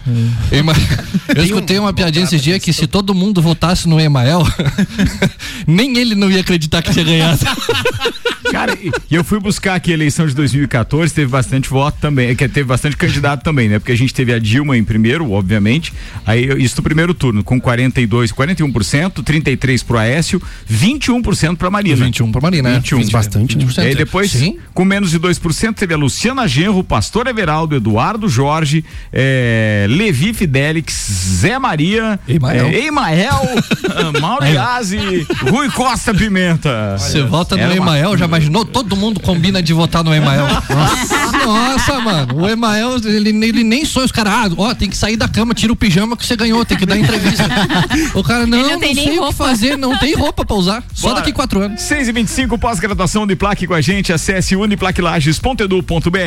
[0.08, 0.32] Iemael?
[0.52, 0.74] Ema-
[1.36, 4.44] Eu escutei uma piadinha esses dias que se todo mundo votasse no Emael,
[5.68, 7.40] nem ele não ia acreditar que tinha ganhado.
[8.52, 8.78] Cara,
[9.10, 12.68] e eu fui buscar aqui a eleição de 2014, teve bastante voto também, que teve
[12.68, 13.80] bastante candidato também, né?
[13.80, 15.94] Porque a gente teve a Dilma em primeiro, obviamente.
[16.26, 22.04] Aí isso no primeiro turno, com 42, 41%, 33 pro Aécio, 21% pra Marina.
[22.04, 22.76] 21 pra Marina, né?
[22.80, 22.98] 21.
[22.98, 23.64] Fez bastante, né?
[23.64, 23.78] 20%.
[23.78, 24.58] E aí depois, Sim.
[24.74, 28.84] com menos de 2%, teve a Luciana Genro, o Pastor Everaldo, Eduardo Jorge,
[29.14, 30.94] eh, Levi Fidelix,
[31.42, 32.68] Zé Maria, Emael.
[32.68, 33.42] eh, Emael,
[33.90, 36.96] ah, Mauriase, Rui Costa Pimenta.
[36.98, 38.64] Você vota no Era uma- Emael, já imaginou?
[38.66, 40.46] Todo mundo combina de votar no Emael.
[41.46, 42.42] Nossa, mano.
[42.44, 44.06] O Emael, ele, ele nem sonha.
[44.06, 46.64] Os caras, ah, ó, tem que sair da cama, tira o pijama que você ganhou,
[46.66, 47.44] tem que dar entrevista.
[48.16, 49.34] O cara, não, Ele não não, tem nem sei o que roupa.
[49.46, 50.84] fazer, não tem roupa pra usar.
[50.94, 51.20] Só Bora.
[51.20, 51.82] daqui quatro anos.
[51.82, 54.12] 6 e 25 pós-graduação Uniplaque com a gente.
[54.14, 56.18] Acesse uniplaquilages.edu.br.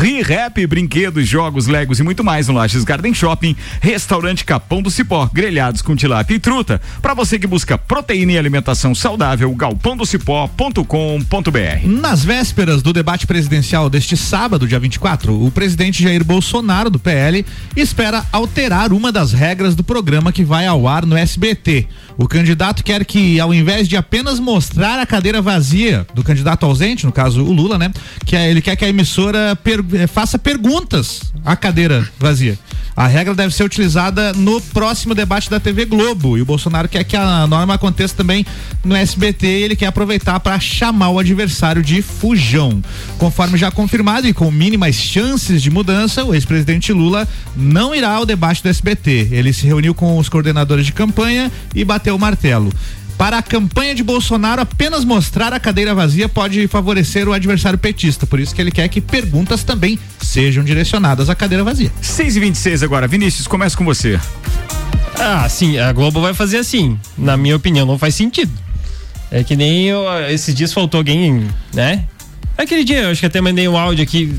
[0.00, 3.56] ReRap, brinquedos, jogos, legos e muito mais no Lages Garden Shopping.
[3.80, 6.80] Restaurante Capão do Cipó, grelhados com tilápia e truta.
[7.00, 11.86] Para você que busca proteína e alimentação saudável, galpãodocipó.com.br.
[11.86, 17.44] Nas vésperas do debate presidencial deste sábado, dia 24, o presidente Jair Bolsonaro, do PL,
[17.76, 21.86] espera alterar uma das regras do programa que vai ao ar no SBT.
[22.16, 27.06] O candidato quer que, ao invés de apenas mostrar a cadeira vazia do candidato ausente,
[27.06, 27.90] no caso o Lula, né?
[28.24, 32.58] Que é- ele quer que a emissora per- eh, faça perguntas à cadeira vazia.
[33.02, 36.38] A regra deve ser utilizada no próximo debate da TV Globo.
[36.38, 38.46] E o Bolsonaro quer que a norma aconteça também
[38.84, 39.44] no SBT.
[39.44, 42.80] E ele quer aproveitar para chamar o adversário de fujão.
[43.18, 48.24] Conforme já confirmado e com mínimas chances de mudança, o ex-presidente Lula não irá ao
[48.24, 49.30] debate do SBT.
[49.32, 52.72] Ele se reuniu com os coordenadores de campanha e bateu o martelo.
[53.18, 58.26] Para a campanha de Bolsonaro, apenas mostrar a cadeira vazia pode favorecer o adversário petista.
[58.26, 59.98] Por isso que ele quer que perguntas também
[60.32, 61.92] sejam direcionadas à cadeira vazia.
[62.00, 63.06] 6 e 26 agora.
[63.06, 64.18] Vinícius, começa com você.
[65.18, 66.98] Ah, sim, a Globo vai fazer assim.
[67.18, 68.50] Na minha opinião, não faz sentido.
[69.30, 72.04] É que nem eu, esses dias faltou alguém, né?
[72.56, 74.34] Aquele dia, eu acho que até mandei um áudio aqui.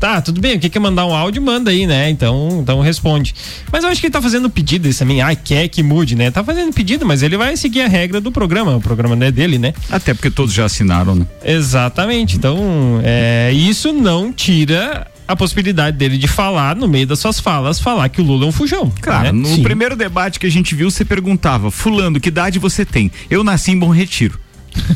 [0.00, 2.08] Tá, tudo bem, o que quer mandar um áudio, manda aí, né?
[2.08, 3.34] Então, então responde.
[3.70, 5.20] Mas eu acho que ele tá fazendo pedido isso também.
[5.20, 6.30] Ah, quer que mude, né?
[6.30, 8.74] Tá fazendo pedido, mas ele vai seguir a regra do programa.
[8.74, 9.74] O programa não é dele, né?
[9.90, 11.26] Até porque todos já assinaram, né?
[11.44, 12.38] Exatamente.
[12.38, 17.78] Então, é, isso não tira a possibilidade dele de falar, no meio das suas falas,
[17.78, 18.90] falar que o Lula é um fujão.
[19.02, 19.32] Cara, né?
[19.32, 19.62] no Sim.
[19.62, 23.12] primeiro debate que a gente viu, você perguntava, fulano, que idade você tem?
[23.28, 24.40] Eu nasci em Bom Retiro.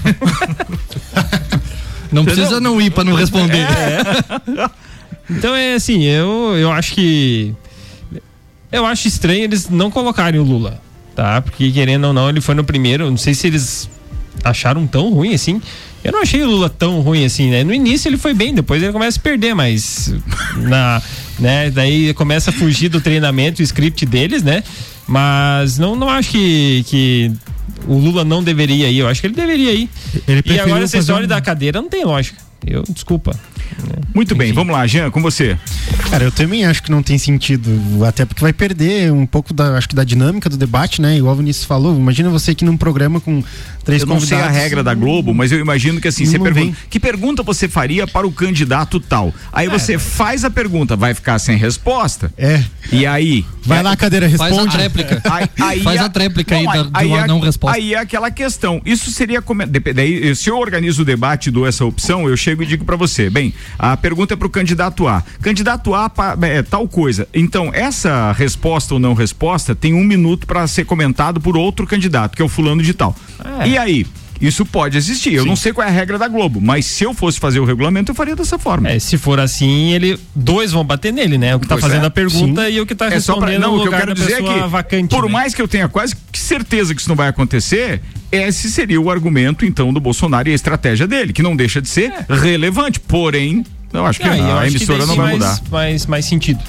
[2.10, 3.66] Não precisa não ir pra não responder.
[3.66, 4.70] É.
[5.30, 7.54] Então é assim, eu, eu acho que.
[8.70, 10.80] Eu acho estranho eles não colocarem o Lula,
[11.14, 11.40] tá?
[11.40, 13.08] Porque querendo ou não, ele foi no primeiro.
[13.10, 13.88] Não sei se eles
[14.42, 15.60] acharam tão ruim assim.
[16.02, 17.64] Eu não achei o Lula tão ruim assim, né?
[17.64, 20.14] No início ele foi bem, depois ele começa a perder, mas.
[20.56, 21.00] Na,
[21.38, 21.70] né?
[21.70, 24.62] Daí começa a fugir do treinamento, o script deles, né?
[25.06, 27.32] Mas não, não acho que, que
[27.86, 28.98] o Lula não deveria ir.
[28.98, 29.88] Eu acho que ele deveria ir.
[30.26, 32.38] Ele e agora essa história um- da cadeira não tem lógica.
[32.66, 33.38] Eu, desculpa.
[34.14, 35.58] Muito bem, vamos lá, Jean, com você.
[36.10, 37.68] Cara, eu também acho que não tem sentido,
[38.06, 41.16] até porque vai perder um pouco da, acho que da dinâmica do debate, né?
[41.18, 43.42] Igual o Vinícius falou, imagina você aqui num programa com
[43.84, 46.54] três Eu não sei a regra da Globo, mas eu imagino que assim, você pergunta,
[46.54, 46.76] vem.
[46.88, 49.34] que pergunta você faria para o candidato tal?
[49.52, 52.32] Aí você faz a pergunta, vai ficar sem resposta?
[52.38, 52.62] É.
[52.92, 53.44] E aí?
[53.64, 54.68] Vai lá, cadeira, Faz responde.
[54.68, 55.22] a tréplica.
[55.34, 57.76] Aí, aí Faz é- a tréplica aí Não, da- de uma é- não resposta.
[57.76, 58.80] Aí é aquela questão.
[58.84, 59.62] Isso seria como.
[59.66, 62.94] Daí, se eu organizo o debate e dou essa opção, eu chego e digo para
[62.96, 65.22] você: bem, a pergunta é para o candidato A.
[65.40, 66.10] Candidato A,
[66.42, 67.28] é, tal coisa.
[67.32, 72.36] Então, essa resposta ou não resposta tem um minuto para ser comentado por outro candidato,
[72.36, 73.14] que é o fulano de tal.
[73.60, 73.68] É.
[73.68, 74.06] E aí?
[74.40, 75.34] Isso pode existir.
[75.34, 77.64] Eu não sei qual é a regra da Globo, mas se eu fosse fazer o
[77.64, 78.90] regulamento, eu faria dessa forma.
[78.90, 81.54] É, se for assim, ele dois vão bater nele, né?
[81.54, 82.06] O que tá Pois fazendo é.
[82.06, 82.72] a pergunta Sim.
[82.72, 84.42] e o que tá É só pra, respondendo não, o que eu quero dizer é
[84.42, 85.08] que, vacante.
[85.14, 85.32] por né?
[85.32, 89.64] mais que eu tenha quase certeza que isso não vai acontecer, esse seria o argumento,
[89.64, 93.64] então, do Bolsonaro e a estratégia dele, que não deixa de ser relevante, porém,
[94.00, 95.60] eu acho que Ah, eu a acho que emissora daí não vai mais, mudar.
[95.70, 96.60] Mais, mais sentido.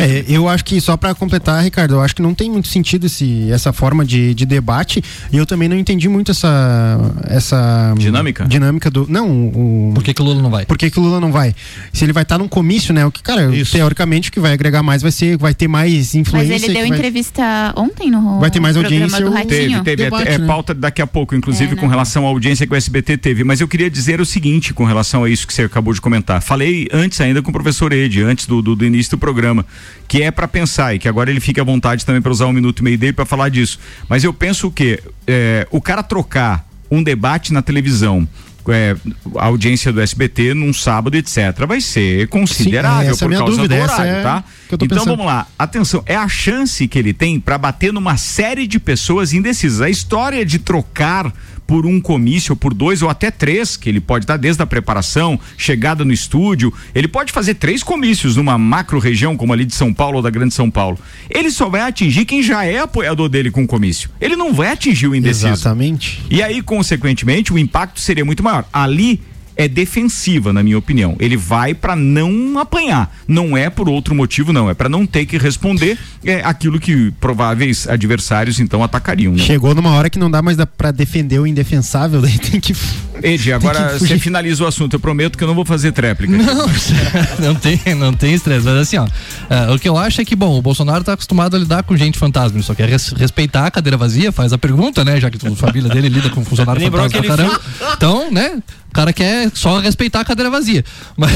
[0.00, 3.06] É, eu acho que só pra completar, Ricardo, eu acho que não tem muito sentido
[3.06, 8.44] esse, essa forma de, de debate e eu também não entendi muito essa essa Dinâmica?
[8.44, 10.64] dinâmica do não o Por que, que o Lula não vai?
[10.66, 11.54] por que, que o Lula não vai?
[11.92, 13.04] Se ele vai estar num comício, né?
[13.06, 13.72] O que, cara, Isso.
[13.72, 16.54] teoricamente o que vai agregar mais vai ser, vai ter mais Mas influência.
[16.54, 19.48] ele que deu vai- entrevista ontem no Vai ter mais audiência, do Ratinho.
[19.48, 19.96] Teve, teve.
[20.04, 20.46] Debate, é, é né?
[20.46, 23.44] pauta daqui a pouco, inclusive, É, com relação à audiência que o SBT teve.
[23.44, 26.40] Mas eu queria dizer o seguinte com relação a isso que você acabou de comentar.
[26.42, 29.64] Falei antes ainda com o professor Ed, antes do, do, do início do programa,
[30.08, 32.52] que é para pensar e que agora ele fica à vontade também para usar um
[32.52, 33.78] minuto e meio dele para falar disso.
[34.08, 38.28] Mas eu penso que é, o cara trocar um debate na televisão.
[38.68, 38.94] é,
[39.36, 43.76] a audiência do SBT num sábado, etc., vai ser considerável essa é por causa dúvida,
[43.76, 44.44] do horário, é tá?
[44.70, 45.06] então pensando.
[45.06, 49.32] vamos lá, atenção, é a chance que ele tem para bater numa série de pessoas
[49.32, 49.80] indecisas.
[49.80, 51.32] A história de trocar
[51.72, 54.66] por um comício, ou por dois ou até três, que ele pode dar desde a
[54.66, 59.74] preparação, chegada no estúdio, ele pode fazer três comícios numa macro região como ali de
[59.74, 60.98] São Paulo ou da Grande São Paulo.
[61.30, 64.10] Ele só vai atingir quem já é apoiador dele com o comício.
[64.20, 65.46] Ele não vai atingir o indeciso.
[65.46, 66.22] Exatamente.
[66.30, 68.66] E aí, consequentemente, o impacto seria muito maior.
[68.70, 69.22] Ali
[69.56, 71.16] é defensiva, na minha opinião.
[71.18, 73.14] Ele vai para não apanhar.
[73.28, 74.68] Não é por outro motivo, não.
[74.70, 79.32] É para não ter que responder é, aquilo que prováveis adversários então atacariam.
[79.32, 79.38] Né?
[79.38, 82.74] Chegou numa hora que não dá mais pra defender o indefensável, daí tem que.
[83.22, 84.94] Ed, agora que você finaliza o assunto.
[84.94, 86.36] Eu prometo que eu não vou fazer tréplica.
[86.36, 86.66] Não,
[87.38, 88.64] não tem, não tem estresse.
[88.64, 89.06] Mas assim, ó,
[89.48, 91.96] é, o que eu acho é que, bom, o Bolsonaro tá acostumado a lidar com
[91.96, 92.56] gente fantasma.
[92.56, 95.20] Ele só quer res- respeitar a cadeira vazia, faz a pergunta, né?
[95.20, 97.60] Já que a família dele lida com funcionário fantasma pra caramba.
[97.94, 98.60] Então, né?
[98.92, 100.84] O cara quer só respeitar a cadeira vazia.
[101.16, 101.32] Mas,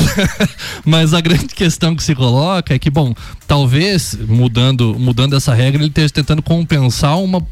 [0.84, 3.14] mas a grande questão que se coloca é que, bom,
[3.46, 7.42] talvez mudando, mudando essa regra, ele esteja tentando compensar uma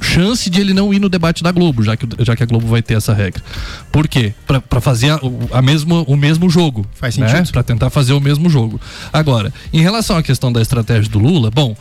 [0.00, 2.66] chance de ele não ir no debate da Globo, já que, já que a Globo
[2.66, 3.42] vai ter essa regra.
[3.92, 4.32] Por quê?
[4.46, 6.86] Pra, pra fazer a, o- a mesmo, o mesmo jogo.
[6.94, 7.28] Faz né?
[7.28, 7.52] sentido.
[7.52, 8.80] Pra tentar fazer o mesmo jogo.
[9.12, 11.76] Agora, em relação à questão da estratégia do Lula, bom,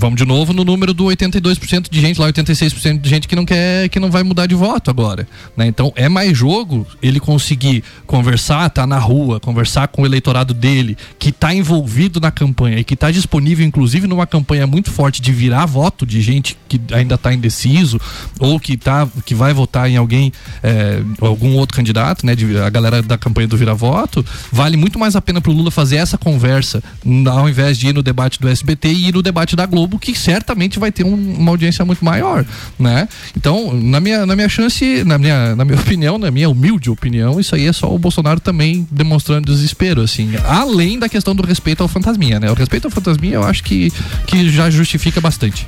[0.00, 3.44] vamos de novo no número do 82% de gente lá, 86% de gente que não
[3.44, 5.66] quer, que não vai mudar de voto agora, né?
[5.66, 10.96] Então é mais jogo ele conseguir conversar, tá na rua, conversar com o eleitorado dele,
[11.18, 15.32] que tá envolvido na campanha e que tá disponível inclusive numa campanha muito forte de
[15.32, 18.00] virar voto de gente que ainda tá indeciso
[18.38, 20.32] ou que tá que vai votar em alguém
[20.62, 24.98] é, algum outro candidato, né, de, a galera da campanha do vira voto, vale muito
[24.98, 26.82] mais a pena pro Lula fazer essa conversa
[27.30, 30.16] ao invés de ir no debate do SBT e ir no debate da Globo, que
[30.16, 32.44] certamente vai ter um, uma audiência muito maior,
[32.78, 33.08] né?
[33.36, 37.40] Então, na minha, na minha chance, na minha, na minha opinião, na minha humilde opinião,
[37.40, 41.82] isso aí é só o Bolsonaro também demonstrando desespero, assim, além da questão do respeito
[41.82, 42.50] ao fantasminha, né?
[42.50, 43.92] O respeito ao fantasminha eu acho que,
[44.26, 45.66] que já justifica bastante.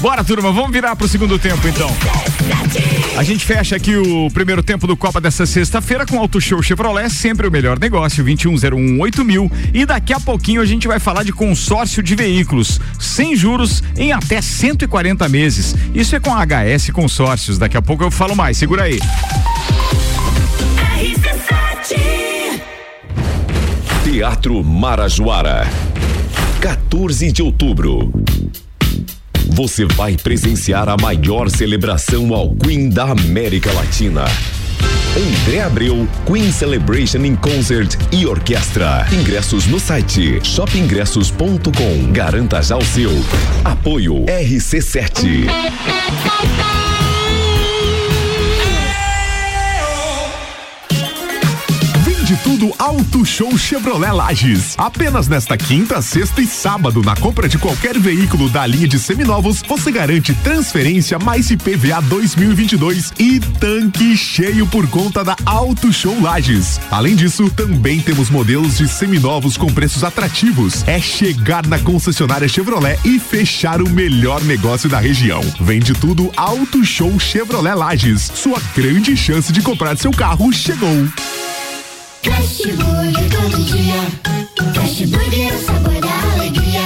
[0.00, 1.90] Bora, turma, vamos virar pro segundo tempo então.
[3.18, 7.10] A gente fecha aqui o primeiro tempo do Copa dessa sexta-feira com Auto Show Chevrolet,
[7.10, 9.52] sempre o melhor negócio, 21018000 mil.
[9.74, 14.12] E daqui a pouquinho a gente vai falar de consórcio de veículos, sem juros em
[14.12, 15.74] até 140 meses.
[15.94, 17.58] Isso é com a HS Consórcios.
[17.58, 19.00] Daqui a pouco eu falo mais, segura aí.
[24.04, 25.66] Teatro Marajoara.
[26.60, 28.12] 14 de outubro.
[29.48, 34.24] Você vai presenciar a maior celebração ao Queen da América Latina.
[35.16, 39.06] André Abreu, Queen Celebration in Concert e Orquestra.
[39.12, 42.12] Ingressos no site shopingressos.com.
[42.12, 43.10] Garanta já o seu.
[43.64, 45.48] Apoio RC7.
[52.30, 54.76] De tudo Auto Show Chevrolet Lages.
[54.78, 59.62] Apenas nesta quinta, sexta e sábado, na compra de qualquer veículo da linha de seminovos,
[59.66, 66.78] você garante transferência mais IPVA 2022 e tanque cheio por conta da Auto Show Lages.
[66.88, 70.86] Além disso, também temos modelos de seminovos com preços atrativos.
[70.86, 75.40] É chegar na concessionária Chevrolet e fechar o melhor negócio da região.
[75.60, 78.30] Vende tudo Auto Show Chevrolet Lages.
[78.36, 81.08] Sua grande chance de comprar seu carro chegou.
[82.22, 84.00] Crash Burger todo dia.
[84.74, 86.82] Crash Burger é o sabor da alegria.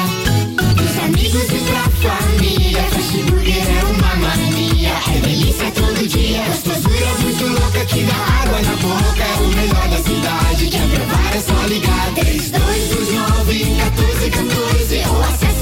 [0.76, 2.82] Dos amigos e da família.
[2.90, 4.92] Crash Burger é uma mania.
[5.12, 6.44] É delícia todo dia.
[6.44, 9.24] Gostosura é muito louca que dá água na boca.
[9.24, 10.68] É o melhor da cidade.
[10.68, 12.14] Quer provar é só ligar.
[12.14, 14.83] 3, 2, 2, 9, 14, 14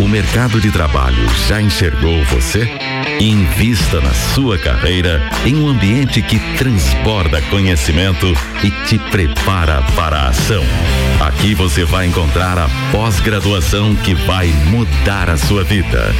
[0.00, 2.68] O mercado de trabalho já enxergou você?
[3.20, 8.26] Invista na sua carreira em um ambiente que transborda conhecimento
[8.64, 10.64] e te prepara para a ação.
[11.20, 16.12] Aqui você vai encontrar a pós-graduação que vai mudar a sua vida.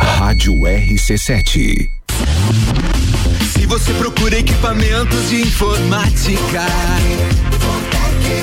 [0.00, 1.86] Rádio RC7.
[3.52, 6.66] Se você procura equipamentos de informática,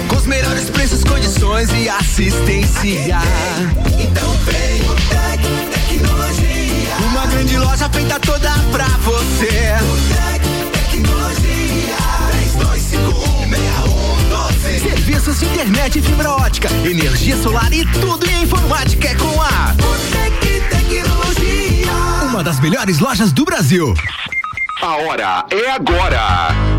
[0.07, 3.17] com os melhores preços, condições e assistência,
[3.99, 4.98] então vem.
[7.05, 9.75] Uma grande loja feita toda pra você.
[9.81, 10.43] O Tec
[10.91, 11.97] Tecnologia.
[14.59, 14.79] 32516112.
[14.81, 20.61] Serviços de internet fibra ótica, energia solar e tudo em informática é com a Botec
[20.69, 21.91] Tecnologia.
[22.29, 23.93] Uma das melhores lojas do Brasil.
[24.81, 26.78] A hora é agora.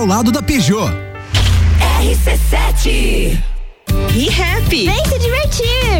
[0.00, 0.90] Ao lado da Peugeot.
[2.00, 3.38] RC7.
[4.14, 4.70] ReHap.
[4.70, 5.99] Vem se divertir.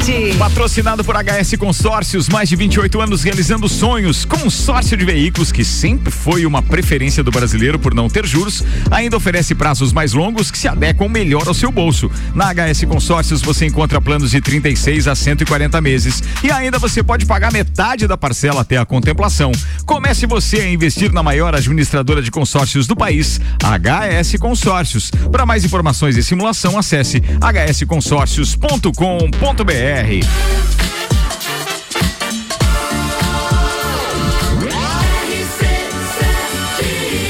[0.00, 0.36] 7.
[0.38, 4.24] Patrocinado por HS Consórcios, mais de 28 anos realizando sonhos.
[4.24, 9.16] Consórcio de veículos que sempre foi uma preferência do brasileiro por não ter juros, ainda
[9.16, 12.10] oferece prazos mais longos que se adequam melhor ao seu bolso.
[12.34, 17.26] Na HS Consórcios você encontra planos de 36 a 140 meses e ainda você pode
[17.26, 19.52] pagar metade da parcela até a contemplação.
[19.84, 25.10] Comece você a investir na maior administradora de consórcios do país, HS Consórcios.
[25.30, 29.89] Para mais informações e simulação, acesse hsconsórcios.com.br.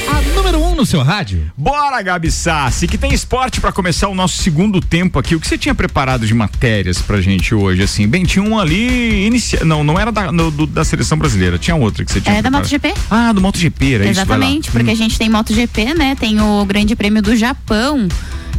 [0.09, 1.51] A número 1 um no seu rádio.
[1.57, 5.35] Bora, Gabi Sassi, que tem esporte pra começar o nosso segundo tempo aqui.
[5.35, 8.07] O que você tinha preparado de matérias pra gente hoje, assim?
[8.07, 9.63] Bem, tinha um ali inicia...
[9.63, 12.41] Não, não era da, no- do- da seleção brasileira, tinha outra que você tinha É
[12.41, 12.69] da preparado.
[12.71, 12.93] MotoGP.
[13.09, 14.25] Ah, do MotoGP, era isso?
[14.25, 14.45] Vai lá.
[14.45, 14.93] Exatamente, porque Hum.
[14.93, 16.15] a gente tem MotoGP, né?
[16.19, 18.07] Tem o Grande Prêmio do Japão.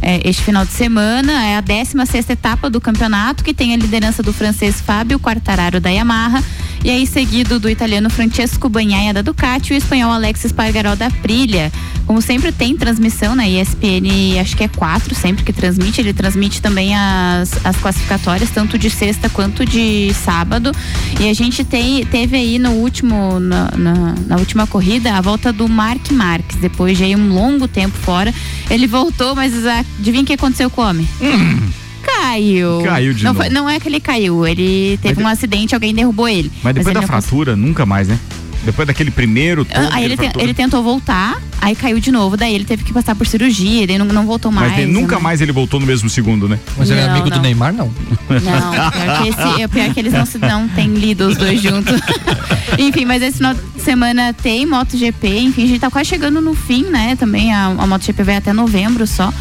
[0.03, 3.77] É, este final de semana é a 16 sexta etapa do campeonato, que tem a
[3.77, 6.43] liderança do francês Fábio Quartararo da Yamaha,
[6.83, 11.07] e aí seguido do italiano Francesco Bagnaia da Ducati e o espanhol Alexis Pargaró da
[11.07, 11.71] Aprilia.
[12.05, 16.61] Como sempre tem transmissão na ESPN, acho que é 4 sempre que transmite, ele transmite
[16.61, 20.71] também as, as classificatórias, tanto de sexta quanto de sábado.
[21.19, 25.53] E a gente tem, teve aí no último, na, na, na última corrida, a volta
[25.53, 28.33] do Mark Marques, depois de aí um longo tempo fora.
[28.69, 31.07] Ele voltou, mas adivinha o que aconteceu com o homem?
[32.23, 32.81] Caiu.
[32.85, 33.43] Caiu de não, novo.
[33.45, 36.49] foi- não é que ele caiu, ele teve um acidente, alguém derrubou ele.
[36.63, 38.17] Mas depois ele da fratura, nunca mais, né?
[38.65, 42.37] Depois daquele primeiro todo Ah, Aí ele, te- ele tentou voltar, aí caiu de novo,
[42.37, 44.71] daí ele teve que passar por cirurgia, daí não, não voltou mais.
[44.71, 45.21] Mas ele- nunca né?
[45.21, 46.57] mais ele voltou no mesmo segundo, né?
[46.77, 47.41] Mas ele é Não, amigo do não.
[47.41, 47.87] Neymar, não.
[48.29, 51.61] Não, pior que, esse, é pior que eles não, se, não têm lido os dois
[51.61, 51.99] juntos.
[52.79, 56.53] enfim, mas esse final de semana tem MotoGP, enfim, a gente tá quase chegando no
[56.55, 57.17] fim, né?
[57.17, 59.33] Também a, a MotoGP vai até novembro só.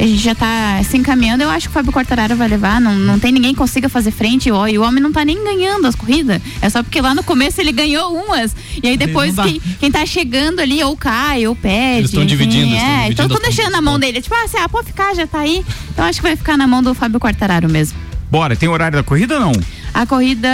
[0.00, 1.42] A gente já tá se encaminhando.
[1.42, 2.80] Eu acho que o Fábio Quartararo vai levar.
[2.80, 4.50] Não, não tem ninguém que consiga fazer frente.
[4.50, 6.40] Ó, e o homem não tá nem ganhando as corridas.
[6.62, 8.56] É só porque lá no começo ele ganhou umas.
[8.82, 11.98] E aí depois quem, quem tá chegando ali ou cai ou perde.
[11.98, 14.22] Eles tão enfim, dividindo, É, então as deixando na mão dele.
[14.22, 15.62] Tipo, ah, você, ah, pode ficar, já tá aí.
[15.92, 17.98] Então acho que vai ficar na mão do Fábio Quartararo mesmo.
[18.30, 19.52] Bora, tem horário da corrida ou não?
[19.92, 20.48] A corrida,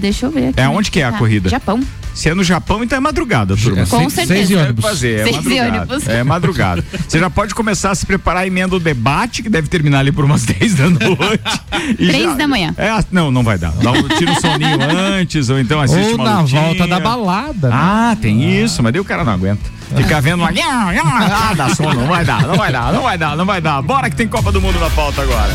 [0.00, 0.60] deixa eu ver aqui.
[0.60, 1.18] É onde onde que é a tá.
[1.18, 1.48] corrida?
[1.48, 1.80] Japão.
[2.18, 3.86] Se é no Japão, então é madrugada, turma.
[3.86, 4.26] Com certeza.
[4.34, 4.84] Seis e ônibus.
[4.84, 5.76] Fazer, é Seis madrugada.
[5.94, 6.08] ônibus.
[6.08, 6.84] É madrugada.
[7.06, 10.24] Você já pode começar a se preparar emenda o debate, que deve terminar ali por
[10.24, 11.60] umas 10 da noite.
[11.96, 12.74] Três já- da manhã.
[12.76, 13.70] É, não, não vai dar.
[13.70, 14.78] Dá um, tira um soninho
[15.16, 16.60] antes, ou então assiste Ou uma na lutinha.
[16.60, 17.68] volta da balada.
[17.68, 17.74] né?
[17.78, 19.77] Ah, tem isso, mas daí o cara não aguenta.
[19.96, 20.50] Ficar vendo uma.
[20.50, 23.82] Ah, dá sono, não vai dar, não vai dar, não vai dar, não vai dar.
[23.82, 25.52] Bora que tem Copa do Mundo na pauta agora.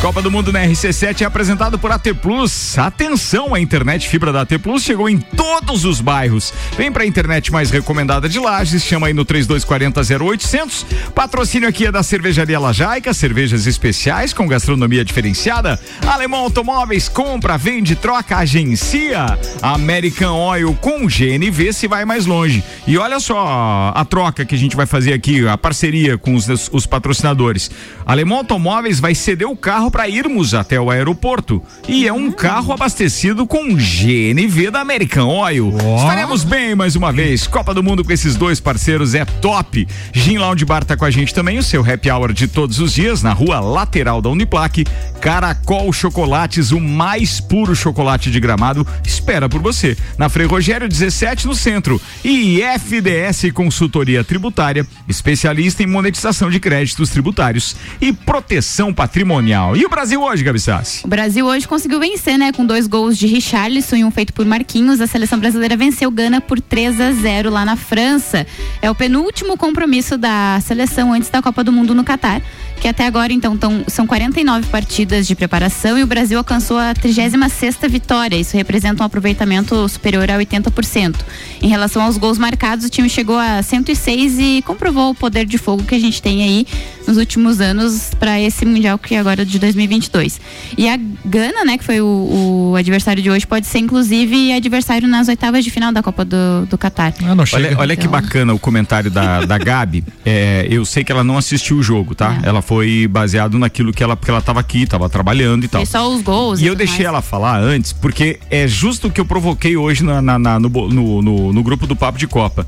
[0.00, 2.76] Copa do Mundo na RC7 é apresentado por AT Plus.
[2.76, 6.52] Atenção, a internet fibra da AT Plus chegou em todos os bairros.
[6.76, 10.86] Vem pra internet mais recomendada de Lages, chama aí no 3240 0800.
[11.14, 15.78] Patrocínio aqui é da Cervejaria Lajaica, cervejas especiais com gastronomia diferenciada.
[16.04, 19.38] Alemão Automóveis, compra, vende, troca, agencia.
[19.62, 22.64] American Oil com GNV se vai mais longe.
[22.88, 23.62] E olha só
[23.94, 27.70] a troca que a gente vai fazer aqui, a parceria com os, os patrocinadores.
[28.06, 31.62] Alemão Automóveis vai ceder o carro para irmos até o aeroporto.
[31.88, 35.72] E é um carro abastecido com GNV da American Oil.
[35.98, 37.46] Estaremos bem mais uma vez.
[37.46, 39.86] Copa do Mundo com esses dois parceiros é top.
[40.12, 42.92] Gin Lounge Bar tá com a gente também, o seu happy hour de todos os
[42.92, 44.84] dias na rua lateral da Uniplaque.
[45.20, 49.96] Caracol Chocolates, o mais puro chocolate de gramado, espera por você.
[50.18, 52.00] Na Frei Rogério 17 no centro.
[52.24, 59.76] E FDS Consultoria Tributária, especialista em monetização de créditos tributários e proteção patrimonial.
[59.76, 61.04] E o Brasil hoje, Gabi Sassi?
[61.04, 62.50] O Brasil hoje conseguiu vencer, né?
[62.50, 65.00] Com dois gols de Richarlison e um feito por Marquinhos.
[65.00, 68.44] A seleção brasileira venceu Gana por 3 a 0 lá na França.
[68.80, 72.42] É o penúltimo compromisso da seleção antes da Copa do Mundo no Catar,
[72.82, 76.92] que até agora, então, tão, são 49 partidas de preparação e o Brasil alcançou a
[76.92, 78.34] 36ª vitória.
[78.34, 81.14] Isso representa um aproveitamento superior a 80%.
[81.62, 85.58] Em relação aos gols marcados, o time chegou a 106 e comprovou o poder de
[85.58, 86.66] fogo que a gente tem aí
[87.06, 90.40] nos últimos anos para esse Mundial que é agora de 2022.
[90.78, 95.08] E a Gana, né, que foi o, o adversário de hoje, pode ser inclusive adversário
[95.08, 97.12] nas oitavas de final da Copa do, do Catar.
[97.22, 100.04] Ah, olha, olha que Então- bacana o comentário da, da Gabi.
[100.24, 102.38] É, eu sei que ela não assistiu o jogo, tá?
[102.44, 102.48] É.
[102.48, 105.80] Ela foi baseado naquilo que ela, porque ela tava aqui, tava trabalhando e tal.
[105.84, 106.60] Foi só os gols.
[106.60, 107.08] E eu tudo deixei mais.
[107.08, 110.68] ela falar antes, porque é justo o que eu provoquei hoje na, na- na- no,
[110.68, 112.66] no, no- no grupo do Papo de Copa.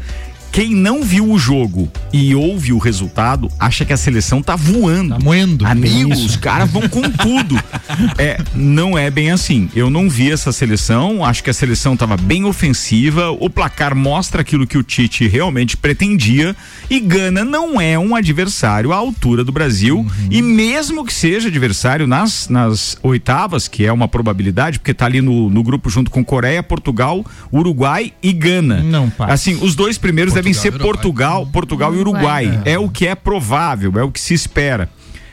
[0.55, 5.17] Quem não viu o jogo e ouve o resultado, acha que a seleção tá voando.
[5.17, 5.67] Tá moendo.
[5.67, 6.29] Amigos, Isso.
[6.29, 7.61] os caras vão com tudo.
[8.19, 9.69] É, não é bem assim.
[9.75, 14.41] Eu não vi essa seleção, acho que a seleção tava bem ofensiva, o placar mostra
[14.41, 16.57] aquilo que o Tite realmente pretendia
[16.89, 22.07] e Gana não é um adversário à altura do Brasil e mesmo que seja adversário
[22.07, 26.25] nas, nas oitavas, que é uma probabilidade, porque tá ali no, no grupo junto com
[26.25, 28.83] Coreia, Portugal, Uruguai e Gana.
[28.83, 29.33] Não passa.
[29.33, 30.93] Assim, os dois primeiros devem ser e Uruguai.
[30.93, 32.63] Portugal, Portugal e Uruguai.
[32.65, 32.79] É.
[32.79, 34.89] o que é provável, é o que se espera.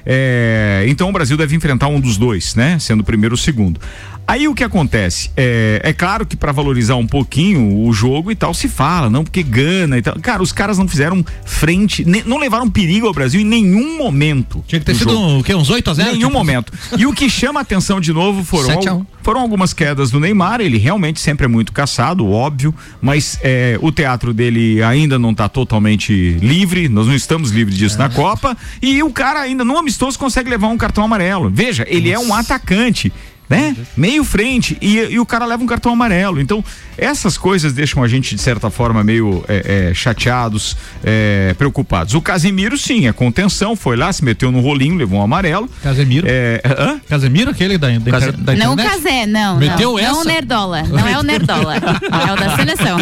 [0.06, 2.80] É, então o Brasil deve enfrentar um dos dois, né?
[2.80, 3.80] Sendo o primeiro ou o segundo.
[4.28, 5.30] Aí o que acontece?
[5.36, 9.24] É, é claro que para valorizar um pouquinho o jogo e tal, se fala, não,
[9.26, 10.18] porque Gana e tal.
[10.22, 14.64] Cara, os caras não fizeram frente, ne- não levaram perigo ao Brasil em nenhum momento.
[14.68, 15.54] Tinha que ter do sido um, o quê?
[15.54, 16.72] Uns 8 a 0 Nenhum Tipo, momento.
[16.98, 18.96] E o que chama a atenção de novo foram, 7 a 1.
[19.00, 20.62] al- foram algumas quedas do Neymar.
[20.62, 25.50] Ele realmente sempre é muito caçado, óbvio, mas é, o teatro dele ainda não está
[25.50, 26.88] totalmente livre.
[26.88, 28.56] Nós não estamos livres disso na Copa.
[28.82, 31.50] E o cara ainda, no amistoso, consegue levar um cartão amarelo.
[31.54, 33.12] Veja, ele é um atacante.
[33.52, 33.76] Né?
[33.98, 36.40] Meio frente e, e o cara leva um cartão amarelo.
[36.40, 36.64] Então,
[36.98, 42.14] essas coisas deixam a gente, de certa forma, meio é, é, chateados, é, preocupados.
[42.14, 45.70] O Casimiro, sim, é contenção, foi lá, se meteu no rolinho, levou um amarelo.
[45.84, 46.26] Casemiro?
[46.30, 47.02] É, hã?
[47.10, 48.78] Casemiro, aquele da, da, Case- da Não o?
[48.78, 49.58] Casé, não.
[49.58, 50.12] Meteu não, essa?
[50.14, 50.84] não o Nerdola.
[50.84, 51.76] Não é o Nerdola.
[51.76, 52.98] é o da seleção.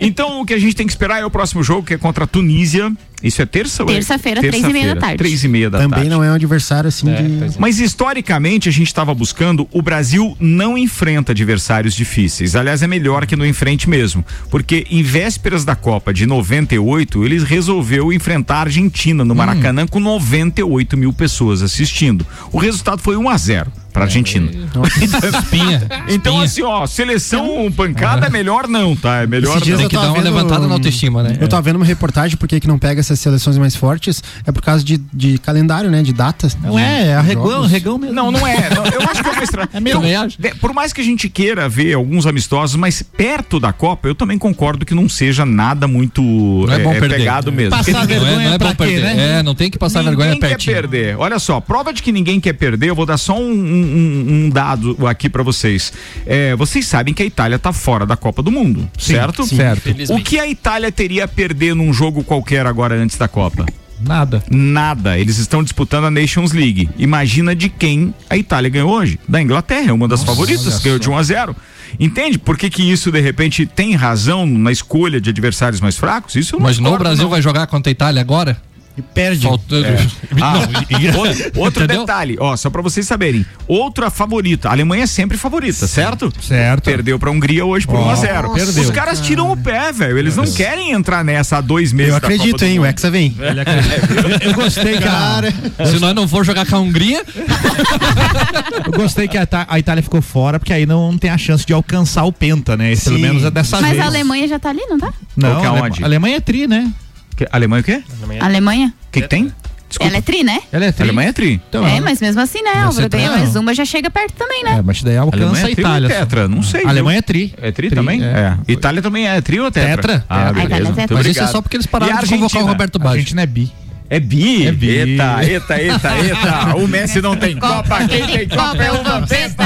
[0.00, 2.22] Então, o que a gente tem que esperar é o próximo jogo, que é contra
[2.22, 2.92] a Tunísia.
[3.22, 5.16] Isso é terça ou é- Terça-feira, três e meia da tarde.
[5.16, 6.08] Três e meia da Também tarde.
[6.10, 7.58] não é um adversário assim de.
[7.58, 12.54] Mas historicamente a gente estava buscando, o Brasil não enfrenta adversários difíceis.
[12.54, 14.24] Aliás, é melhor que não enfrente mesmo.
[14.50, 19.98] Porque em vésperas da Copa de 98, eles resolveu enfrentar a Argentina no Maracanã com
[20.00, 22.26] 98 mil pessoas assistindo.
[22.52, 24.48] O resultado foi 1 a 0 para a Argentina.
[25.42, 25.82] Espinha.
[26.08, 29.22] Então, assim, ó, seleção pancada é melhor não, tá?
[29.22, 29.84] É melhor Esses dias não.
[29.86, 31.38] eu tava vendo- né?
[31.40, 34.22] Eu tava vendo uma reportagem por que que não pega essas seleções mais fortes.
[34.46, 36.02] É por causa de, de calendário, né?
[36.02, 36.56] De datas.
[36.62, 38.14] Não é, é arregão, arregão mesmo.
[38.14, 38.70] Não, não é.
[38.74, 39.68] Não, eu acho que é uma estratégia.
[39.78, 43.72] É meio- de- por mais que a gente queira ver alguns amistosos, mas perto da
[43.72, 47.16] Copa, eu também concordo que não seja nada muito Não é bom perder.
[47.18, 47.70] pegado mesmo.
[47.70, 49.02] Passar Porque ninguém- vergonha Não é- não é pra bom quê, perder.
[49.14, 49.38] né?
[49.38, 50.76] É, não tem que passar vergonha Ninguém quer pertinho.
[50.76, 51.16] perder.
[51.18, 54.50] Olha só, prova de que ninguém quer perder, eu vou dar só um, um- um
[54.50, 55.92] dado aqui pra vocês.
[56.26, 59.44] É, vocês sabem que a Itália tá fora da Copa do Mundo, Sim, certo?
[59.46, 59.56] sim.
[59.56, 59.90] Certo.
[60.14, 63.66] O que a Itália teria a perder num jogo qualquer agora antes da Copa?
[64.00, 64.44] Nada.
[64.48, 65.18] Nada.
[65.18, 66.88] Eles estão disputando a Nations League.
[66.98, 69.18] Imagina de quem a Itália ganhou hoje.
[69.28, 71.56] Da Inglaterra, é uma das favoritas, olha ganhou de 1 a 0.
[71.98, 72.38] Entende?
[72.38, 76.36] Por que, que isso, de repente, tem razão na escolha de adversários mais fracos?
[76.36, 77.30] Isso eu não Imaginou o discordo, Brasil não.
[77.30, 78.60] vai jogar contra a Itália agora?
[78.98, 79.46] E perde.
[79.46, 79.86] Faltando.
[79.86, 80.06] É.
[80.40, 83.44] Ah, Não, e- outro detalhe, ó, só pra vocês saberem.
[83.66, 84.68] Outra favorita.
[84.68, 86.32] A Alemanha é sempre favorita, certo?
[86.40, 86.84] Certo.
[86.84, 88.82] Perdeu pra Hungria hoje por Ó, 1 a 0 perdeu.
[88.84, 90.16] Os caras tiram o pé, velho.
[90.18, 92.14] Eles não querem entrar nessa há dois meses.
[92.14, 92.78] Eu da Copa acredito, do hein?
[92.78, 92.86] O.
[92.86, 93.34] Hexa vem.
[93.38, 95.42] Eu, eu gostei que a,
[95.86, 97.22] Se nós não for jogar com a Hungria,
[98.86, 99.46] eu gostei que a,
[99.78, 102.94] Itália ficou fora, porque aí não tem a chance de alcançar o Penta, né?
[102.96, 104.02] Pelo menos é dessa Mas vez.
[104.02, 105.12] a Alemanha já tá ali, não tá?
[105.36, 106.90] Não, é a Alemanha é tri, né?
[107.38, 108.02] Que- Alemanha o quê?
[108.40, 108.92] A Alemanha?
[109.08, 109.50] O que, que tem?
[109.88, 110.10] Desculpa.
[110.10, 110.60] Ela é tri, né?
[110.70, 111.02] Ela é A tri.
[111.04, 111.62] Alemanha é tri.
[111.68, 112.72] Então, é, ela- mas mesmo assim, né?
[112.74, 114.76] Vai Álvaro ganha mais uma, já chega perto também, né?
[114.78, 116.08] É, mas daí alcança Alemanha a é tri Itália.
[116.10, 116.46] tetra?
[116.48, 116.84] Não sei.
[116.84, 116.88] A?
[116.90, 117.54] Alemanha é tri.
[117.56, 118.22] É tri, Tri, também?
[118.22, 118.26] é.
[118.26, 118.72] É.
[118.72, 119.96] Itália também é tri ou tetra?
[119.96, 120.24] Tetra.
[120.28, 120.48] Ah, É.
[120.48, 120.66] A beleza.
[120.66, 121.16] Itália é tetra.
[121.16, 122.66] mas isso é só porque eles pararam a de convocar o?
[122.66, 123.12] Roberto A Baggio.
[123.18, 123.72] Argentina é bi.
[124.10, 124.66] É bi.
[124.66, 124.88] É bi.
[124.88, 126.76] Eita, eita, eita, eita.
[126.76, 128.06] O Messi não tem Copa.
[128.06, 129.64] Quem tem Copa é o Vampeta.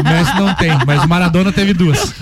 [0.00, 2.12] O Messi não tem, mas o Maradona teve duas.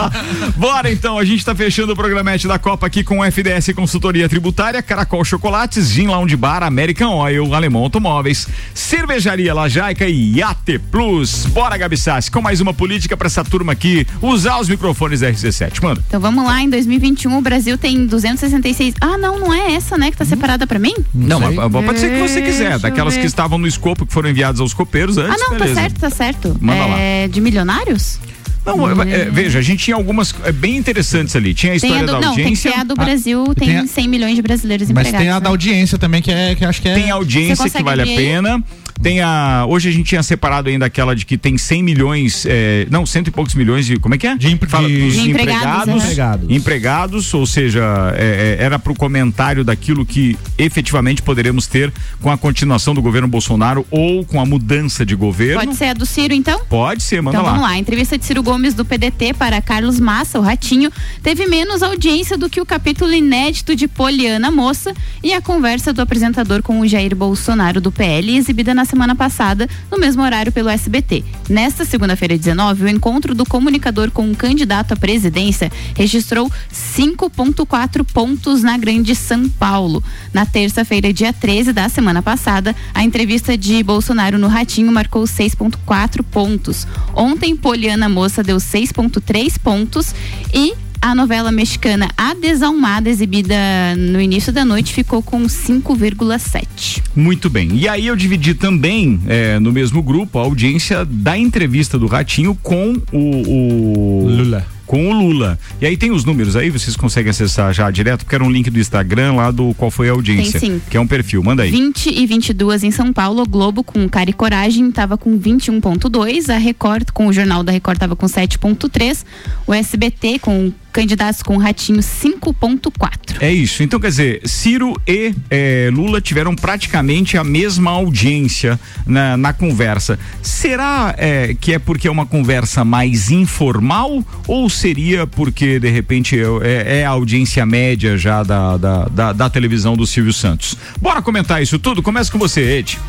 [0.56, 4.82] Bora então, a gente tá fechando o programete da Copa aqui com FDS Consultoria Tributária,
[4.82, 11.46] Caracol Chocolates, Gin Lounge Bar, American Oil, Alemão Automóveis, Cervejaria Lajaica e AT Plus.
[11.46, 15.82] Bora, Gabi Sassi, com mais uma política pra essa turma aqui, usar os microfones RC7.
[15.82, 16.02] Manda.
[16.06, 18.94] Então vamos lá, em 2021 o Brasil tem 266.
[19.00, 20.94] Ah, não, não é essa, né, que tá separada pra mim?
[21.14, 21.54] Não, mas
[21.84, 25.16] pode ser que você quiser, daquelas que estavam no escopo que foram enviadas aos copeiros
[25.18, 25.74] antes, Ah, não, beleza.
[25.74, 26.56] tá certo, tá certo.
[26.60, 26.98] Manda lá.
[26.98, 28.18] é, De milionários?
[28.66, 31.52] Não, é, veja, a gente tinha algumas é, bem interessantes ali.
[31.52, 32.72] Tinha a Tem história a do, da não, tem que audiência.
[32.72, 35.20] ter a do Ah, Brasil, tem, tem a- 100 milhões de brasileiros Mas empregados.
[35.26, 35.50] tem a da né?
[35.50, 36.94] audiência também, que é que acho que é.
[36.94, 38.62] Tem a audiência que vale a pena.
[39.02, 39.66] Tem a.
[39.68, 42.46] Hoje a gente tinha separado ainda aquela de que tem 100 milhões.
[42.48, 43.98] é, não, cento e poucos milhões de.
[43.98, 44.36] Como é que é?
[44.36, 46.48] De, empre- Fala, de- De empregados, empregados.
[46.48, 46.54] né?
[46.54, 47.34] Empregados.
[47.34, 47.82] Ou seja,
[48.16, 51.92] é, é, era para o comentário daquilo que efetivamente poderemos ter
[52.22, 55.60] com a continuação do governo Bolsonaro ou com a mudança de governo.
[55.60, 56.60] Pode ser a do Ciro, então?
[56.68, 57.52] Pode ser, manda Então lá.
[57.52, 60.90] vamos lá, entrevista de Ciro Gomes do PDT para Carlos Massa, o Ratinho,
[61.22, 66.02] teve menos audiência do que o capítulo inédito de Poliana Moça e a conversa do
[66.02, 70.68] apresentador com o Jair Bolsonaro do PL, exibida na semana passada, no mesmo horário pelo
[70.68, 71.24] SBT.
[71.48, 78.62] Nesta segunda-feira 19, o encontro do comunicador com o candidato à presidência registrou 5,4 pontos
[78.62, 80.02] na Grande São Paulo.
[80.32, 86.22] Na terça-feira, dia 13 da semana passada, a entrevista de Bolsonaro no Ratinho marcou 6,4
[86.22, 86.86] pontos.
[87.14, 90.14] Ontem, Poliana Moça deu 6,3 pontos
[90.52, 93.54] e a novela mexicana A Desalmada, exibida
[93.94, 97.02] no início da noite, ficou com 5,7.
[97.14, 97.72] Muito bem.
[97.74, 102.58] E aí eu dividi também é, no mesmo grupo a audiência da entrevista do Ratinho
[102.62, 104.66] com o, o Lula.
[104.94, 105.58] Com o Lula.
[105.80, 108.70] E aí tem os números aí, vocês conseguem acessar já direto, porque era um link
[108.70, 110.60] do Instagram lá do qual foi a audiência.
[110.60, 110.82] Tem sim.
[110.88, 111.72] Que é um perfil, manda aí.
[111.72, 116.48] 20 e 22 em São Paulo, o Globo com Cara e Coragem estava com 21.2,
[116.48, 119.24] a Record com o Jornal da Record estava com 7.3,
[119.66, 123.38] o SBT com candidatos com Ratinho 5.4.
[123.40, 123.82] É isso.
[123.82, 130.16] Então, quer dizer, Ciro e eh, Lula tiveram praticamente a mesma audiência na, na conversa.
[130.40, 136.38] Será eh, que é porque é uma conversa mais informal ou seria porque, de repente,
[136.62, 140.76] é, é a audiência média já da, da, da, da televisão do Silvio Santos?
[141.00, 142.02] Bora comentar isso tudo?
[142.02, 143.00] Começa com você, Ed.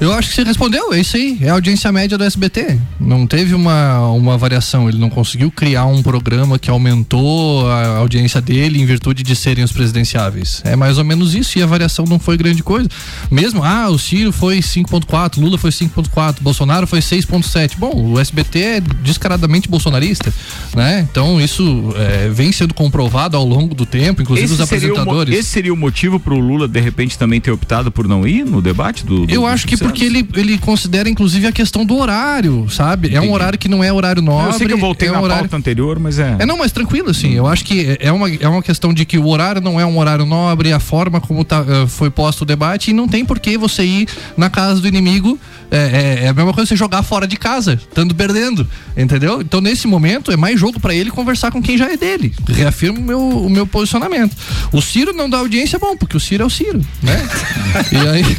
[0.00, 1.36] Eu acho que você respondeu, é isso aí.
[1.42, 2.78] É a audiência média do SBT.
[2.98, 4.88] Não teve uma, uma variação.
[4.88, 9.62] Ele não conseguiu criar um programa que aumentou a audiência dele em virtude de serem
[9.62, 10.62] os presidenciáveis.
[10.64, 12.88] É mais ou menos isso e a variação não foi grande coisa.
[13.30, 17.72] Mesmo, ah, o Ciro foi 5,4, Lula foi 5,4, Bolsonaro foi 6,7.
[17.76, 20.32] Bom, o SBT é descaradamente bolsonarista,
[20.74, 21.06] né?
[21.10, 25.38] Então isso é, vem sendo comprovado ao longo do tempo, inclusive os seria o apresentadores.
[25.38, 28.46] esse seria o motivo para o Lula, de repente, também ter optado por não ir
[28.46, 29.26] no debate do.
[29.26, 33.14] do Eu acho que porque ele, ele considera inclusive a questão do horário, sabe?
[33.14, 34.48] É um horário que não é horário nobre.
[34.48, 35.42] Eu sei que eu voltei é um na horário...
[35.42, 36.36] pauta anterior, mas é.
[36.38, 37.34] É, não, mas tranquilo, assim.
[37.34, 39.98] Eu acho que é uma, é uma questão de que o horário não é um
[39.98, 43.38] horário nobre, a forma como tá, eh, foi posto o debate, e não tem por
[43.38, 45.38] que você ir na casa do inimigo.
[45.70, 45.76] É,
[46.22, 48.66] é- é a mesma coisa você jogar fora de casa, estando perdendo,
[48.96, 49.40] entendeu?
[49.40, 52.32] Então, nesse momento, é mais jogo pra ele conversar com quem já é dele.
[52.48, 54.36] Reafirmo o meu, o meu posicionamento.
[54.72, 57.28] O Ciro não dá audiência, bom, porque o Ciro é o Ciro, né?
[57.92, 58.36] e aí.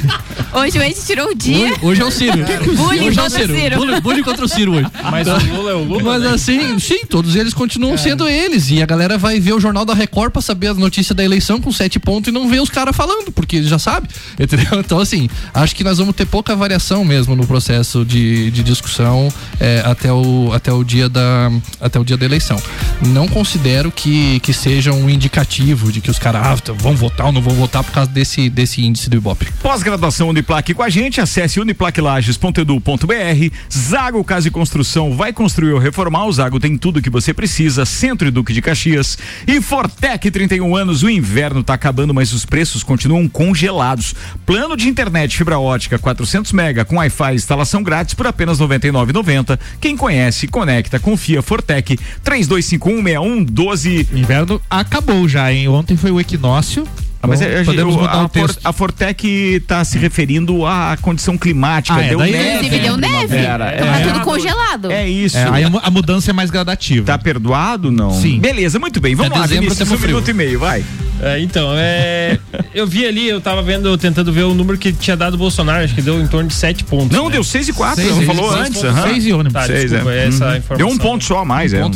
[0.54, 1.68] Hoje o Ed tirou o dia.
[1.68, 2.38] Hoje, hoje é o Ciro.
[2.78, 3.56] Bullying hoje é o contra o Ciro.
[3.56, 3.76] Ciro.
[3.76, 4.88] Bullying, bullying contra o Ciro hoje.
[5.12, 6.04] Mas o Lula é o Lula.
[6.04, 6.30] Mas né?
[6.30, 8.70] assim, sim, todos eles continuam sendo eles.
[8.70, 11.60] E a galera vai ver o Jornal da Record pra saber as notícias da eleição
[11.60, 14.10] com sete pontos e não vê os caras falando, porque eles já sabem.
[14.40, 14.80] Entendeu?
[14.80, 19.30] Então, assim, acho que nós vamos ter pouca variação mesmo no processo de, de discussão
[19.60, 22.62] é, até, o, até, o dia da, até o dia da eleição.
[23.08, 27.32] Não considero que, que seja um indicativo de que os caras ah, vão votar ou
[27.32, 29.48] não vão votar por causa desse, desse índice do Ibope.
[29.62, 33.56] Pós-graduação Uniplaque com a gente, acesse uniplaquilages.edu.br.
[33.72, 36.26] Zago Casa e Construção vai construir ou reformar.
[36.26, 37.86] O Zago tem tudo que você precisa.
[37.86, 39.18] Centro e Duque de Caxias.
[39.48, 41.04] E Fortec 31 anos.
[41.04, 44.14] O inverno tá acabando, mas os preços continuam congelados.
[44.46, 49.58] Plano de internet fibra ótica 400 mega com Wi-Fi instalação grátis por apenas R$ 99,90.
[49.80, 51.42] Quem conhece, conecta, confia.
[51.42, 54.08] Fortec 32516112.
[54.14, 55.70] Inverno acabou já, hein?
[55.70, 56.86] Ontem foi o equinócio.
[57.24, 58.54] Ah, mas Então, é, podemos o- mudar a, o texto.
[58.62, 61.96] For- a Fortec está se referindo à condição climática.
[62.00, 62.56] Ah, é, deu daí- neve.
[62.66, 63.28] Inclusive deu neve.
[63.28, 63.74] primavera.
[63.76, 64.04] Então tá É.
[64.08, 64.92] tudo congelado.
[64.92, 65.38] É isso.
[65.38, 67.06] É, aí a, mu- a mudança é mais gradativa.
[67.06, 68.12] Tá perdoado, não?
[68.12, 68.40] Sim.
[68.40, 69.14] Beleza, muito bem.
[69.14, 70.08] Vamos É lá, Vinícius, um frio.
[70.16, 70.84] minuto e meio, vai.
[71.24, 72.40] É, então, é,
[72.74, 75.84] eu vi ali, eu tava vendo, tentando ver o número que tinha dado o Bolsonaro,
[75.84, 77.16] acho que deu em torno de 7 pontos.
[77.16, 77.34] Não, né?
[77.34, 78.82] deu 6 e 4, Seis, não falou seis antes.
[78.82, 79.08] pontos, aham.
[79.08, 79.54] seis e ônibus.
[79.54, 80.28] Tá, Seis, desculpa, é.
[80.28, 80.56] essa Uhum.
[80.56, 80.78] informação.
[80.78, 81.86] Deu um ponto só a mais, é.
[81.86, 81.92] um-.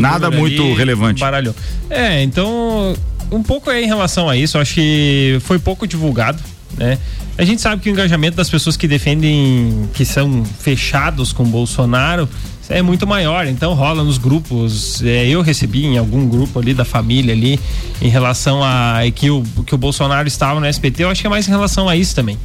[0.00, 1.20] Nada muito ali, relevante.
[1.20, 1.54] Baralhou.
[1.88, 2.96] É, então,
[3.30, 6.42] um pouco é em relação a isso, acho que foi pouco divulgado,
[6.76, 6.98] né?
[7.38, 12.26] A gente sabe que o engajamento das pessoas que defendem, que são fechados com Bolsonaro,
[12.68, 15.02] é muito maior, então rola nos grupos.
[15.02, 17.60] É, eu recebi em algum grupo ali da família ali
[18.00, 21.30] em relação a que o, que o Bolsonaro estava no SPT, eu acho que é
[21.30, 22.38] mais em relação a isso também.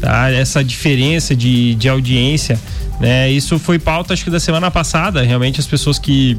[0.00, 0.30] Tá?
[0.30, 2.58] Essa diferença de, de audiência,
[3.00, 3.30] né?
[3.30, 6.38] Isso foi pauta acho que da semana passada, realmente as pessoas que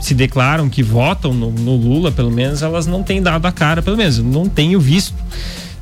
[0.00, 3.82] se declaram que votam no, no Lula, pelo menos, elas não têm dado a cara,
[3.82, 5.14] pelo menos, não tenho visto.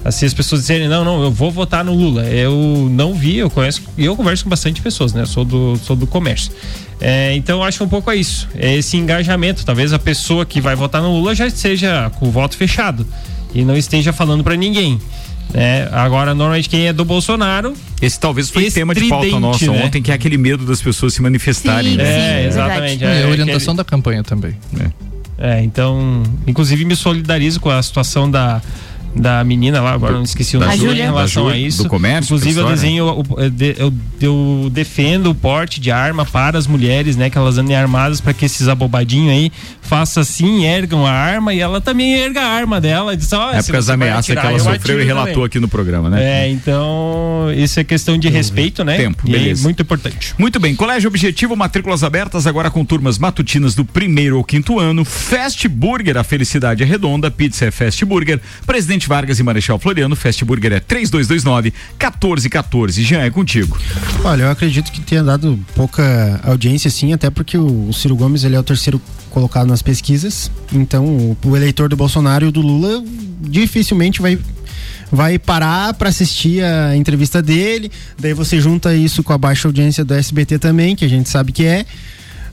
[0.04, 2.24] assim as pessoas dizerem não, não, eu vou votar no Lula.
[2.24, 5.22] Eu não vi, eu conheço, eu converso com bastante pessoas, né?
[5.22, 6.52] Eu sou do, sou do comércio.
[7.00, 9.64] É, então acho um pouco é isso, é esse engajamento.
[9.64, 13.06] Talvez a pessoa que vai votar no Lula já esteja com o voto fechado
[13.54, 14.98] e não esteja falando para ninguém.
[15.52, 15.88] Né?
[15.92, 17.74] agora, normalmente, quem é do Bolsonaro.
[18.00, 19.84] Esse talvez foi tema de pauta nossa né?
[19.84, 21.92] ontem, que é aquele medo das pessoas se manifestarem.
[21.92, 22.42] Sim, né?
[22.42, 23.04] é, exatamente.
[23.04, 24.56] É, a orientação aquele- da campanha também.
[25.38, 28.62] É, então, inclusive me solidarizo com a situação da
[29.16, 31.02] da menina lá, agora não esqueci o nome Júlia.
[31.02, 31.82] em relação Da a Júlia, isso.
[31.82, 36.58] do comércio, Inclusive eu desenho, eu, eu eu- eu defendo o porte de arma para
[36.58, 39.52] as mulheres, né, que elas andem armadas para que esses abobadinhos aí
[39.82, 43.16] façam assim, ergam a arma e ela também erga a arma dela.
[43.16, 45.44] Diz, se Épocas você vai ameaças que atirar, ela eu sofreu e relatou também.
[45.46, 46.22] aqui no programa, né?
[46.46, 48.96] É, então, isso é questão de respeito, né?
[48.96, 49.62] Tempo, E é beleza.
[49.62, 50.34] muito importante.
[50.38, 55.04] Muito bem, Colégio Objetivo, matrículas abertas agora com turmas matutinas do primeiro ao quinto ano.
[55.04, 57.30] Fast Burger, a felicidade é redonda.
[57.30, 58.40] Pizza é Fast Burger.
[58.66, 60.16] Presidente Vargas e Marechal Floriano.
[60.16, 63.02] Fast Burger é 3229 1414.
[63.02, 63.78] Jean, é contigo.
[64.24, 68.44] Olha, eu acredito que tenha dado pouca audiência, sim, até porque o, o Ciro Gomes
[68.44, 69.00] ele é o terceiro
[69.30, 70.50] colocado nas pesquisas.
[70.72, 73.02] Então, o, o eleitor do Bolsonaro e do Lula
[73.40, 74.38] dificilmente vai
[75.10, 77.90] vai parar para assistir a entrevista dele.
[78.18, 81.52] Daí você junta isso com a baixa audiência do SBT também, que a gente sabe
[81.52, 81.86] que é.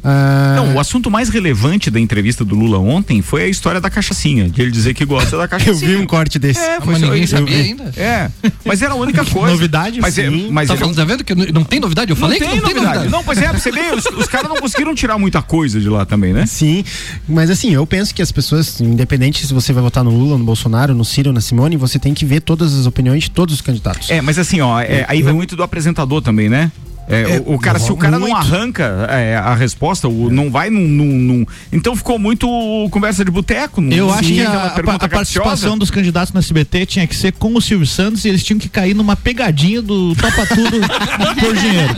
[0.03, 3.89] Ah, Não, o assunto mais relevante da entrevista do Lula ontem foi a história da
[3.89, 5.91] cachaçinha, de ele dizer que gosta da cachaçinha.
[5.93, 6.59] Eu vi um corte desse.
[6.59, 7.83] É, Ah, mas ninguém sabia ainda?
[7.95, 8.29] É,
[8.65, 9.47] mas era a única coisa.
[9.53, 10.49] Novidade, mas é, sim.
[10.51, 12.11] mas Tá ele- falando, tá vendo que não, tem novidade?
[12.11, 12.97] Eu falei não que tem não tem novidade.
[13.07, 13.11] novidade.
[13.11, 16.05] Não, pois é, você ver, os, os caras não conseguiram tirar muita coisa de lá
[16.05, 16.45] também, né?
[16.45, 16.83] Sim,
[17.27, 20.43] mas assim, eu penso que as pessoas, independente se você vai votar no Lula, no
[20.43, 23.61] Bolsonaro, no Ciro, na Simone, você tem que ver todas as opiniões de todos os
[23.61, 24.09] candidatos.
[24.09, 26.71] É, mas assim, ó, é, aí vai muito do apresentador também, né?
[27.07, 28.37] É, É, o, cara, se o cara não muito.
[28.37, 32.47] arranca é, a resposta, o, não vai num, num- num- Então ficou muito
[32.91, 33.81] conversa de boteco.
[33.81, 37.33] não- Eu não acho que a, a- participação dos candidatos no SBT tinha que ser
[37.33, 40.79] com o Silvio Santos e eles tinham que cair numa pegadinha do topa tudo
[41.39, 41.93] por dinheiro.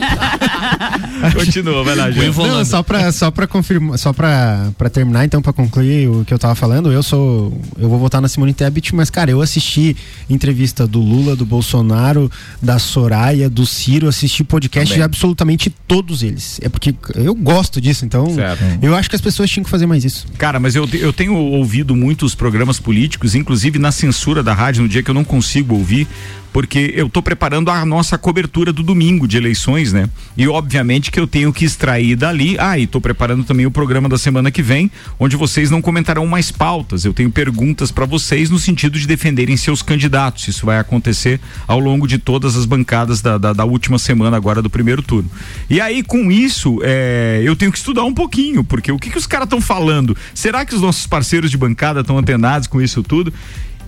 [1.34, 2.36] Continua, vai lá, gente.
[2.36, 6.32] Não, só pra, só pra confirmar, só pra, pra terminar, então, pra concluir o que
[6.34, 7.58] eu tava falando, eu sou.
[7.78, 9.96] Eu vou votar na Simone Tebet, mas, cara, eu assisti
[10.28, 12.30] entrevista do Lula, do Bolsonaro,
[12.60, 14.95] da Soraya, do Ciro, assisti podcast Também.
[14.96, 16.58] De absolutamente todos eles.
[16.62, 18.62] É porque eu gosto disso, então Certo.
[18.82, 20.26] eu acho que as pessoas tinham que fazer mais isso.
[20.38, 24.88] Cara, mas eu, eu tenho ouvido muitos programas políticos, inclusive na censura da rádio, no
[24.88, 26.06] dia que eu não consigo ouvir,
[26.52, 30.08] porque eu tô preparando a nossa cobertura do domingo de eleições, né?
[30.34, 32.56] E obviamente que eu tenho que extrair dali.
[32.58, 36.26] Ah, e tô preparando também o programa da semana que vem, onde vocês não comentarão
[36.26, 37.04] mais pautas.
[37.04, 40.48] Eu tenho perguntas para vocês no sentido de defenderem seus candidatos.
[40.48, 41.38] Isso vai acontecer
[41.68, 45.30] ao longo de todas as bancadas da, da, da última semana agora do primeiro turno.
[45.68, 49.18] E aí, com isso, é, eu tenho que estudar um pouquinho, porque o que, que
[49.18, 50.16] os caras estão falando?
[50.34, 53.32] Será que os nossos parceiros de bancada estão antenados com isso tudo?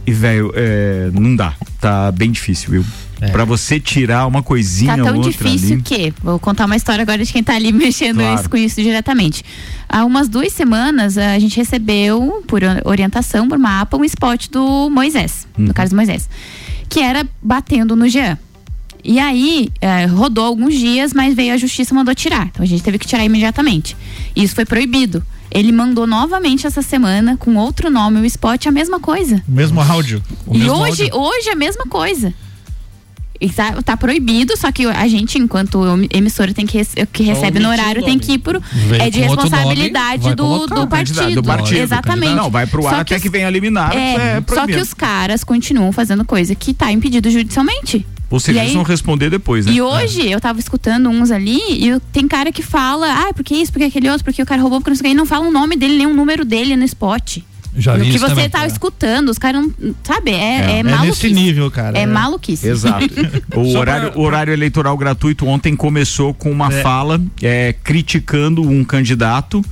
[0.06, 1.54] E, velho, é, não dá.
[1.80, 2.84] Tá bem difícil, viu?
[3.32, 5.82] Pra você tirar uma coisinha Tá tão outra difícil ali.
[5.82, 8.40] que, vou contar uma história agora de quem tá ali mexendo Claro.
[8.40, 9.44] isso- com isso diretamente.
[9.88, 15.46] Há umas duas semanas a gente recebeu, por orientação, por mapa, um spot do Moisés,
[15.58, 15.66] Uhum.
[15.66, 16.28] do Carlos Moisés,
[16.88, 18.38] que era batendo no Jean.
[19.04, 22.46] E aí, eh, rodou alguns dias, mas veio a justiça e mandou tirar.
[22.46, 23.96] Então a gente teve que tirar imediatamente.
[24.34, 25.22] Isso foi proibido.
[25.50, 29.42] Ele mandou novamente essa semana, com outro nome, o spot, a mesma coisa.
[29.48, 30.22] O mesmo áudio.
[30.46, 31.18] O E mesmo hoje, áudio.
[31.20, 32.34] hoje é a mesma coisa.
[33.40, 35.80] E tá, tá proibido, só que a gente, enquanto
[36.12, 38.60] emissora tem que, que recebe no horário, tem que ir pro.
[38.72, 40.74] Veio É de responsabilidade nome, do, colocar.
[40.74, 41.34] do partido.
[41.36, 42.34] do partido, do Exatamente.
[42.34, 45.44] Não, vai pro ar Só até que venha liminar, É, é só que os caras
[45.44, 48.04] continuam fazendo coisa que tá impedido judicialmente.
[48.30, 49.72] Ou seja, eles vão responder depois, né?
[49.72, 53.54] E hoje eu tava escutando uns ali e eu- tem cara que fala, ah, porque
[53.54, 55.24] isso, porque aquele outro, porque o cara roubou, porque não sei o que, e não
[55.24, 57.38] fala o nome dele, nem o número dele no spot.
[57.78, 58.50] Já o vi que você também.
[58.50, 59.94] tá escutando, os caras não.
[60.04, 60.32] Sabe?
[60.32, 60.34] É,
[60.72, 61.28] é, É maluquice.
[61.28, 61.96] nesse nível, cara.
[61.96, 62.06] É, É.
[62.06, 62.68] maluquice.
[62.68, 63.06] Exato.
[63.56, 66.82] O horário, pra- o horário eleitoral gratuito ontem começou com uma É.
[66.82, 69.64] fala é, criticando um candidato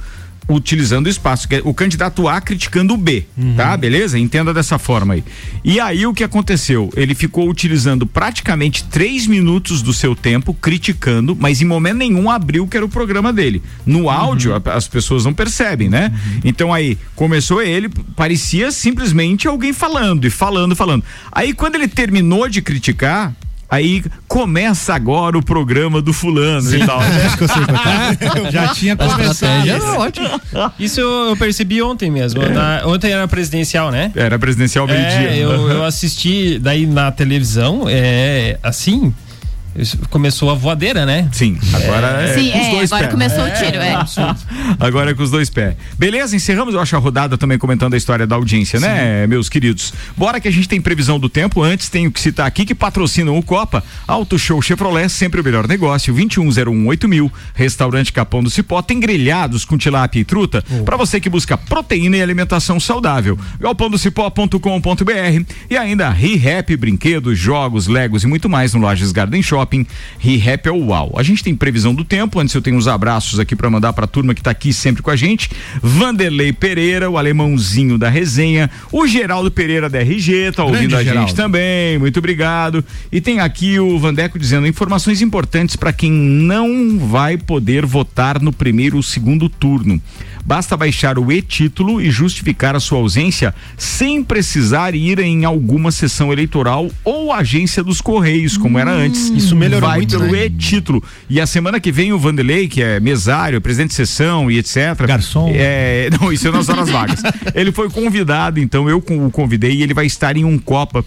[0.48, 1.48] utilizando o espaço.
[1.50, 3.24] é O candidato A criticando o B,
[3.56, 3.76] tá?
[3.76, 4.18] Beleza?
[4.18, 5.24] Entenda dessa forma aí.
[5.64, 6.90] E aí o que aconteceu?
[6.96, 12.66] Ele ficou utilizando praticamente três minutos do seu tempo criticando, mas em momento nenhum abriu
[12.66, 13.60] que era o programa dele.
[13.84, 16.12] No áudio, a- as pessoas não percebem, né?
[16.44, 21.04] Então aí começou ele, parecia simplesmente alguém falando e falando, falando.
[21.32, 23.34] Aí quando ele terminou de criticar,
[23.68, 27.00] Aí começa agora o programa do fulano e tal.
[28.50, 29.68] Já tinha começado.
[29.68, 30.40] era ótima.
[30.78, 32.42] Isso eu, eu percebi ontem mesmo.
[32.48, 34.12] Na- ontem era presidencial, né?
[34.14, 35.30] Era presidencial meio-dia.
[35.32, 39.12] É, eu, eu assisti daí na televisão, é assim.
[40.10, 41.28] Começou a voadeira, né?
[41.32, 43.12] Sim, agora é, Sim, com os é, dois agora pés.
[43.12, 43.96] começou o tiro, é.
[44.80, 45.74] Agora é com os dois pés.
[45.98, 49.92] Beleza, encerramos, eu acho, a rodada também comentando a história da audiência, né, meus queridos?
[50.16, 51.62] Bora que a gente tem previsão do tempo.
[51.62, 55.66] Antes, tenho que citar aqui que patrocinam o Copa, Auto Show Chevrolet, sempre o melhor
[55.66, 61.20] negócio, 21018000, mil, Restaurante Capão do Cipó, tem grelhados com tilápia e truta, pra você
[61.20, 63.38] que busca proteína e alimentação saudável.
[63.60, 69.86] galpãodocipó.com.br e ainda ReHap, brinquedos, jogos, legos e muito mais no Lages Garden Shopping.
[70.18, 71.14] ReHap é o UAU.
[71.16, 74.06] A gente tem previsão do tempo, antes eu tenho uns abraços aqui pra mandar pra
[74.06, 75.50] turma que tá aqui sempre com a gente.
[75.82, 81.02] Vanderlei Pereira, o alemãozinho da resenha, o Geraldo Pereira da RG, tá Grande ouvindo a
[81.02, 81.28] Geraldo.
[81.28, 82.84] gente também, muito obrigado.
[83.10, 88.52] E tem aqui o Vandeco dizendo informações importantes para quem não vai poder votar no
[88.52, 90.00] primeiro ou segundo turno.
[90.46, 96.32] Basta baixar o e-título e justificar a sua ausência sem precisar ir em alguma sessão
[96.32, 99.28] eleitoral ou agência dos Correios, como era antes.
[99.30, 100.46] Isso melhorou Vai muito, pelo né?
[100.46, 101.02] e-título.
[101.28, 105.04] E a semana que vem o Vanderlei, que é mesário, presidente de sessão e etc.
[105.04, 105.50] Garçom.
[105.52, 107.20] É, não, isso é nas horas vagas.
[107.52, 111.04] Ele foi convidado, então eu o convidei e ele vai estar em um Copa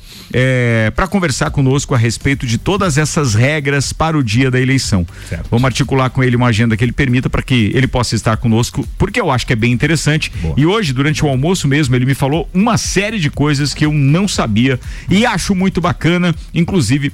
[0.95, 5.05] para conversar conosco a respeito de todas essas regras para o dia da eleição.
[5.49, 8.87] Vamos articular com ele uma agenda que ele permita para que ele possa estar conosco,
[8.97, 10.32] porque eu acho que é bem interessante.
[10.57, 13.91] E hoje, durante o almoço mesmo, ele me falou uma série de coisas que eu
[13.91, 17.11] não sabia e acho muito bacana, inclusive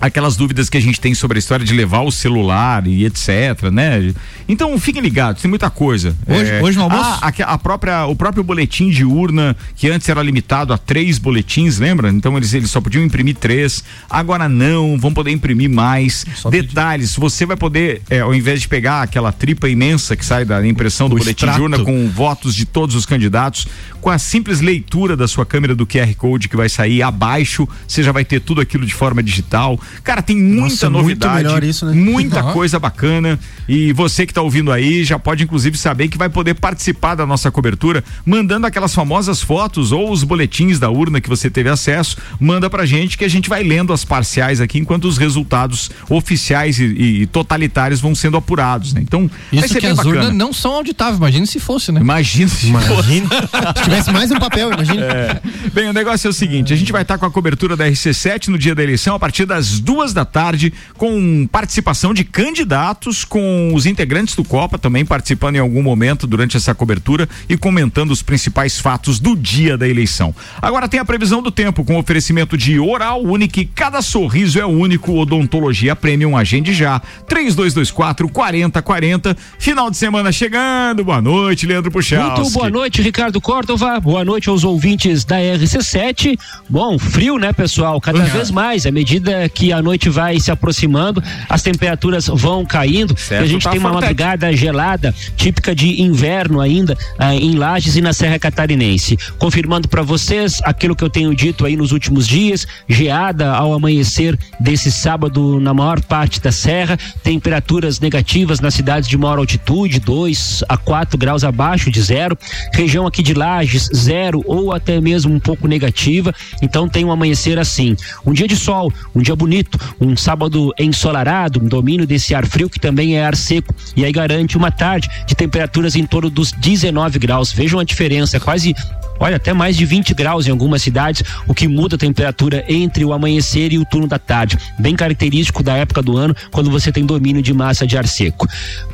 [0.00, 3.70] aquelas dúvidas que a gente tem sobre a história de levar o celular e etc,
[3.72, 4.12] né?
[4.48, 6.16] Então fiquem ligados, tem muita coisa.
[6.26, 7.02] Hoje- hoje no almoço?
[7.04, 11.18] ah, aque- a própria, o próprio boletim de urna, que antes era limitado a três
[11.18, 12.10] boletins, lembra?
[12.10, 16.24] Então eles, eles só podiam imprimir três, agora não, vão poder imprimir mais.
[16.50, 20.64] Detalhes, você vai poder, é, ao invés de pegar aquela tripa imensa que sai da
[20.66, 21.56] impressão do O boletim extrato.
[21.56, 23.66] de urna com votos de todos os candidatos,
[24.00, 28.02] com a simples leitura da sua câmera do QR Code que vai sair abaixo, você
[28.02, 29.78] já vai ter tudo aquilo de forma digital.
[30.04, 31.92] Cara, tem muita Nossa, muito novidade, melhor isso, né?
[31.92, 32.52] muita Aham.
[32.52, 33.38] coisa bacana.
[33.68, 37.26] E você que está ouvindo aí já pode inclusive saber que vai poder participar da
[37.26, 42.16] nossa cobertura, mandando aquelas famosas fotos ou os boletins da urna que você teve acesso,
[42.40, 46.78] manda pra gente que a gente vai lendo as parciais aqui enquanto os resultados oficiais
[46.78, 49.00] e, e totalitários vão sendo apurados, né?
[49.02, 50.16] Então, vai Isso ser que bem as bacana.
[50.16, 52.00] urnas não são auditáveis, imagina se fosse, né?
[52.00, 53.28] Imagina se Imagina.
[53.76, 55.02] Se tivesse mais um papel, imagina.
[55.04, 55.40] É.
[55.72, 58.48] Bem, o negócio é o seguinte: a gente vai estar com a cobertura da RC7
[58.48, 63.72] no dia da eleição, a partir das duas da tarde, com participação de candidatos, com
[63.74, 68.22] os integrantes do Copa também participando em algum momento durante essa cobertura e comentando os
[68.22, 70.34] principais fatos do dia da eleição.
[70.60, 75.12] Agora tem a previsão do tempo, com oferecimento de Oral Unique, cada sorriso é único,
[75.12, 77.00] Odontologia Premium, agende já.
[77.26, 79.36] 3224 4040.
[79.58, 81.04] Final de semana chegando.
[81.04, 82.36] Boa noite, Leandro Puxal.
[82.36, 83.98] Muito boa noite, Ricardo Córdova.
[84.00, 86.38] Boa noite aos ouvintes da RC7.
[86.68, 88.00] Bom, frio, né, pessoal?
[88.00, 88.86] Cada vez mais.
[88.86, 93.16] À medida que a noite vai se aproximando, as temperaturas vão caindo.
[93.18, 94.02] Certo, e a gente tá tem uma forte.
[94.02, 99.16] madrugada gelada, típica de inverno ainda, ah, em Lages e na Serra Catarinense.
[99.38, 104.38] Confirmando para vocês aquilo que eu tenho dito aí nos últimos dias: geada ao amanhecer
[104.60, 110.64] desse sábado na maior parte da serra, temperaturas negativas nas cidades de maior altitude, 2
[110.68, 112.36] a 4 graus abaixo de zero,
[112.72, 116.34] região aqui de Lages, zero ou até mesmo um pouco negativa.
[116.62, 117.96] Então tem um amanhecer assim.
[118.24, 119.55] Um dia de sol, um dia bonito,
[120.00, 123.74] um sábado ensolarado, um domínio desse ar frio que também é ar seco.
[123.96, 127.52] E aí garante uma tarde de temperaturas em torno dos 19 graus.
[127.52, 128.74] Vejam a diferença, quase
[129.18, 133.04] Olha, até mais de 20 graus em algumas cidades, o que muda a temperatura entre
[133.04, 134.58] o amanhecer e o turno da tarde.
[134.78, 138.46] Bem característico da época do ano, quando você tem domínio de massa de ar seco.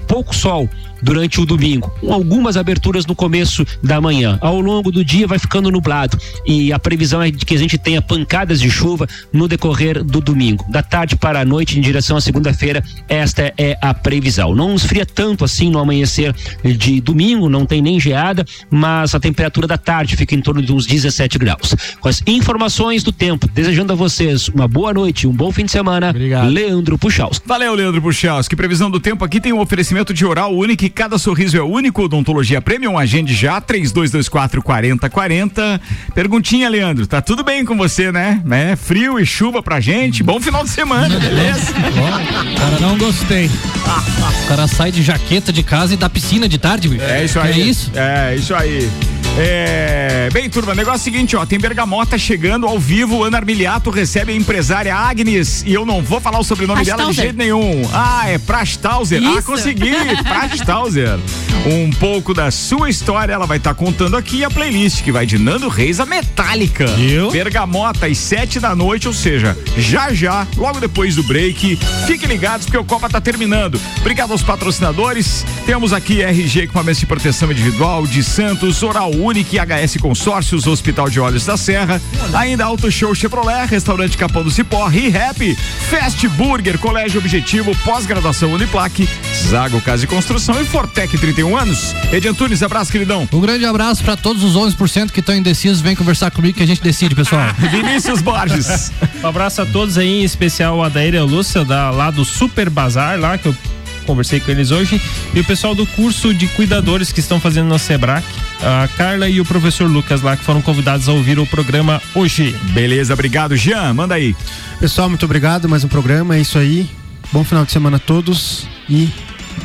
[0.07, 0.69] Pouco sol
[1.03, 4.39] durante o domingo, com algumas aberturas no começo da manhã.
[4.41, 7.77] Ao longo do dia vai ficando nublado e a previsão é de que a gente
[7.77, 10.65] tenha pancadas de chuva no decorrer do domingo.
[10.71, 14.55] Da tarde para a noite, em direção à segunda-feira, esta é a previsão.
[14.55, 16.35] Não esfria tanto assim no amanhecer
[16.65, 20.73] de domingo, não tem nem geada, mas a temperatura da tarde fica em torno de
[20.73, 21.75] uns 17 graus.
[22.01, 25.73] Com as informações do tempo, desejando a vocês uma boa noite, um bom fim de
[25.73, 26.11] semana.
[26.11, 26.49] Obrigado.
[26.49, 27.41] Leandro Puxaus.
[27.45, 28.55] Valeu, Leandro Puchalski.
[28.55, 32.03] Previsão do tempo aqui tem um oferecimento de oral único cada sorriso é único.
[32.03, 35.81] Odontologia Premium, agende já, 3224 4040.
[36.15, 38.41] Perguntinha, Leandro, tá tudo bem com você, né?
[38.45, 38.77] né?
[38.77, 40.23] Frio e chuva pra gente.
[40.23, 41.73] Bom final de semana, beleza?
[41.73, 43.47] Cara, não gostei.
[43.47, 47.05] O cara sai de jaqueta de casa e da piscina de tarde, bicho.
[47.05, 47.61] É isso aí.
[47.61, 47.91] É isso?
[47.95, 48.91] É isso aí.
[49.39, 53.89] É, bem, turma, negócio é o seguinte, ó, tem Bergamota chegando ao vivo, Ana Armiliato
[53.89, 57.83] recebe a empresária Agnes e eu não vou falar o sobrenome dela de jeito nenhum.
[57.95, 59.23] Ah, é Prashtauser.
[59.25, 59.47] Ah, Isso.
[59.47, 61.19] consegui, Prashtauser.
[61.65, 65.39] Um pouco da sua história ela vai estar contando aqui a playlist que vai de
[65.39, 66.85] Nando Reis a Metallica.
[66.99, 67.31] Eu?
[67.31, 71.79] Bergamota às sete da noite, ou seja, já já, logo depois do break.
[72.07, 73.81] Fiquem ligados porque o Copa tá terminando.
[74.01, 75.47] Obrigado aos patrocinadores.
[75.65, 81.21] Temos aqui RG Equipamentos de Proteção Individual de Santos, Oral Unique, HS Consórcios, Hospital de
[81.21, 82.01] Olhos da Serra.
[82.35, 85.57] Ainda Auto Show Chevrolet, Restaurante Capão do Cipó, ReHap,
[85.91, 89.09] Fast Burger, Colégio Objetivo, Pós-Graduação Uniplaque,
[89.49, 91.95] Zago Casa e Construção e Fortec 31 anos.
[92.13, 93.29] Edi Antunes, abraço, queridão.
[93.33, 95.81] Um grande abraço para todos os 11% que estão indecisos.
[95.81, 97.43] Vem conversar comigo que a gente decide, pessoal.
[97.71, 98.93] Vinícius Borges.
[99.23, 103.21] Um abraço a todos aí, em especial a Daíra Lúcia, da, lá do Super Bazar,
[103.21, 103.55] lá que eu
[104.03, 105.01] conversei com eles hoje,
[105.35, 108.27] e o pessoal do curso de cuidadores que estão fazendo no Sebrac,
[108.63, 112.55] a Carla e o professor Lucas lá, que foram convidados a ouvir o programa hoje.
[112.73, 113.57] Beleza, obrigado.
[113.57, 114.35] Jean, manda aí.
[114.79, 115.69] Pessoal, muito obrigado.
[115.69, 116.89] Mais um programa, é isso aí.
[117.33, 119.09] Bom final de semana a todos e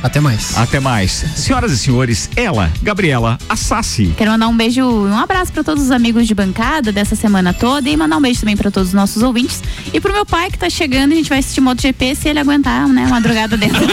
[0.04, 0.58] até mais.
[0.58, 1.26] Até mais.
[1.36, 4.14] Senhoras e senhores, ela, Gabriela Assassi.
[4.18, 7.90] Quero mandar um beijo, um abraço para todos os amigos de bancada dessa semana toda
[7.90, 9.62] e mandar um beijo também para todos os nossos ouvintes
[9.94, 12.88] e pro meu pai que tá chegando, a gente vai assistir MotoGP se ele aguentar,
[12.88, 13.82] né, madrugada dentro.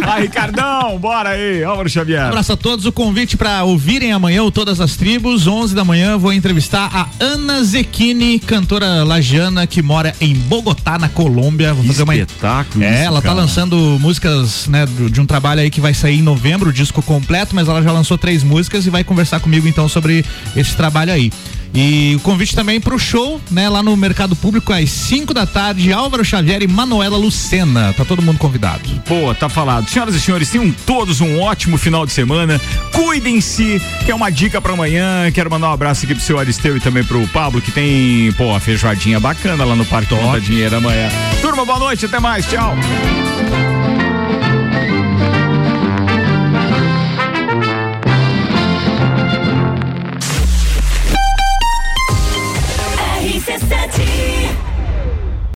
[0.00, 2.24] Vai, Ricardão, bora aí, Álvaro Xavier.
[2.24, 2.86] Um abraço a todos.
[2.86, 7.06] O convite para ouvirem amanhã o Todas as Tribos, 11 da manhã, vou entrevistar a
[7.22, 11.74] Ana Zecchini, cantora lagiana que mora em Bogotá, na Colômbia.
[11.74, 12.82] Vou fazer uma espetáculo.
[12.82, 13.40] É, isso, ela tá cara.
[13.40, 17.54] lançando músicas, né, de um trabalho aí que vai sair em novembro, o disco completo,
[17.54, 20.24] mas ela já lançou três músicas e vai conversar comigo então sobre
[20.56, 21.30] esse trabalho aí.
[21.72, 25.92] E o convite também pro show, né, lá no Mercado Público às 5 da tarde,
[25.92, 27.92] Álvaro Xavier e Manuela Lucena.
[27.96, 28.82] Tá todo mundo convidado.
[29.06, 29.88] Pô, tá falado.
[29.88, 32.60] Senhoras e senhores, tenham todos um ótimo final de semana.
[32.92, 35.30] Cuidem-se, que é uma dica pra amanhã.
[35.32, 38.52] Quero mandar um abraço aqui pro seu Aristeu e também pro Pablo, que tem, pô,
[38.52, 41.08] a feijoadinha bacana lá no Parque Conta Dinheiro amanhã.
[41.40, 42.74] Turma, boa noite, até mais, tchau.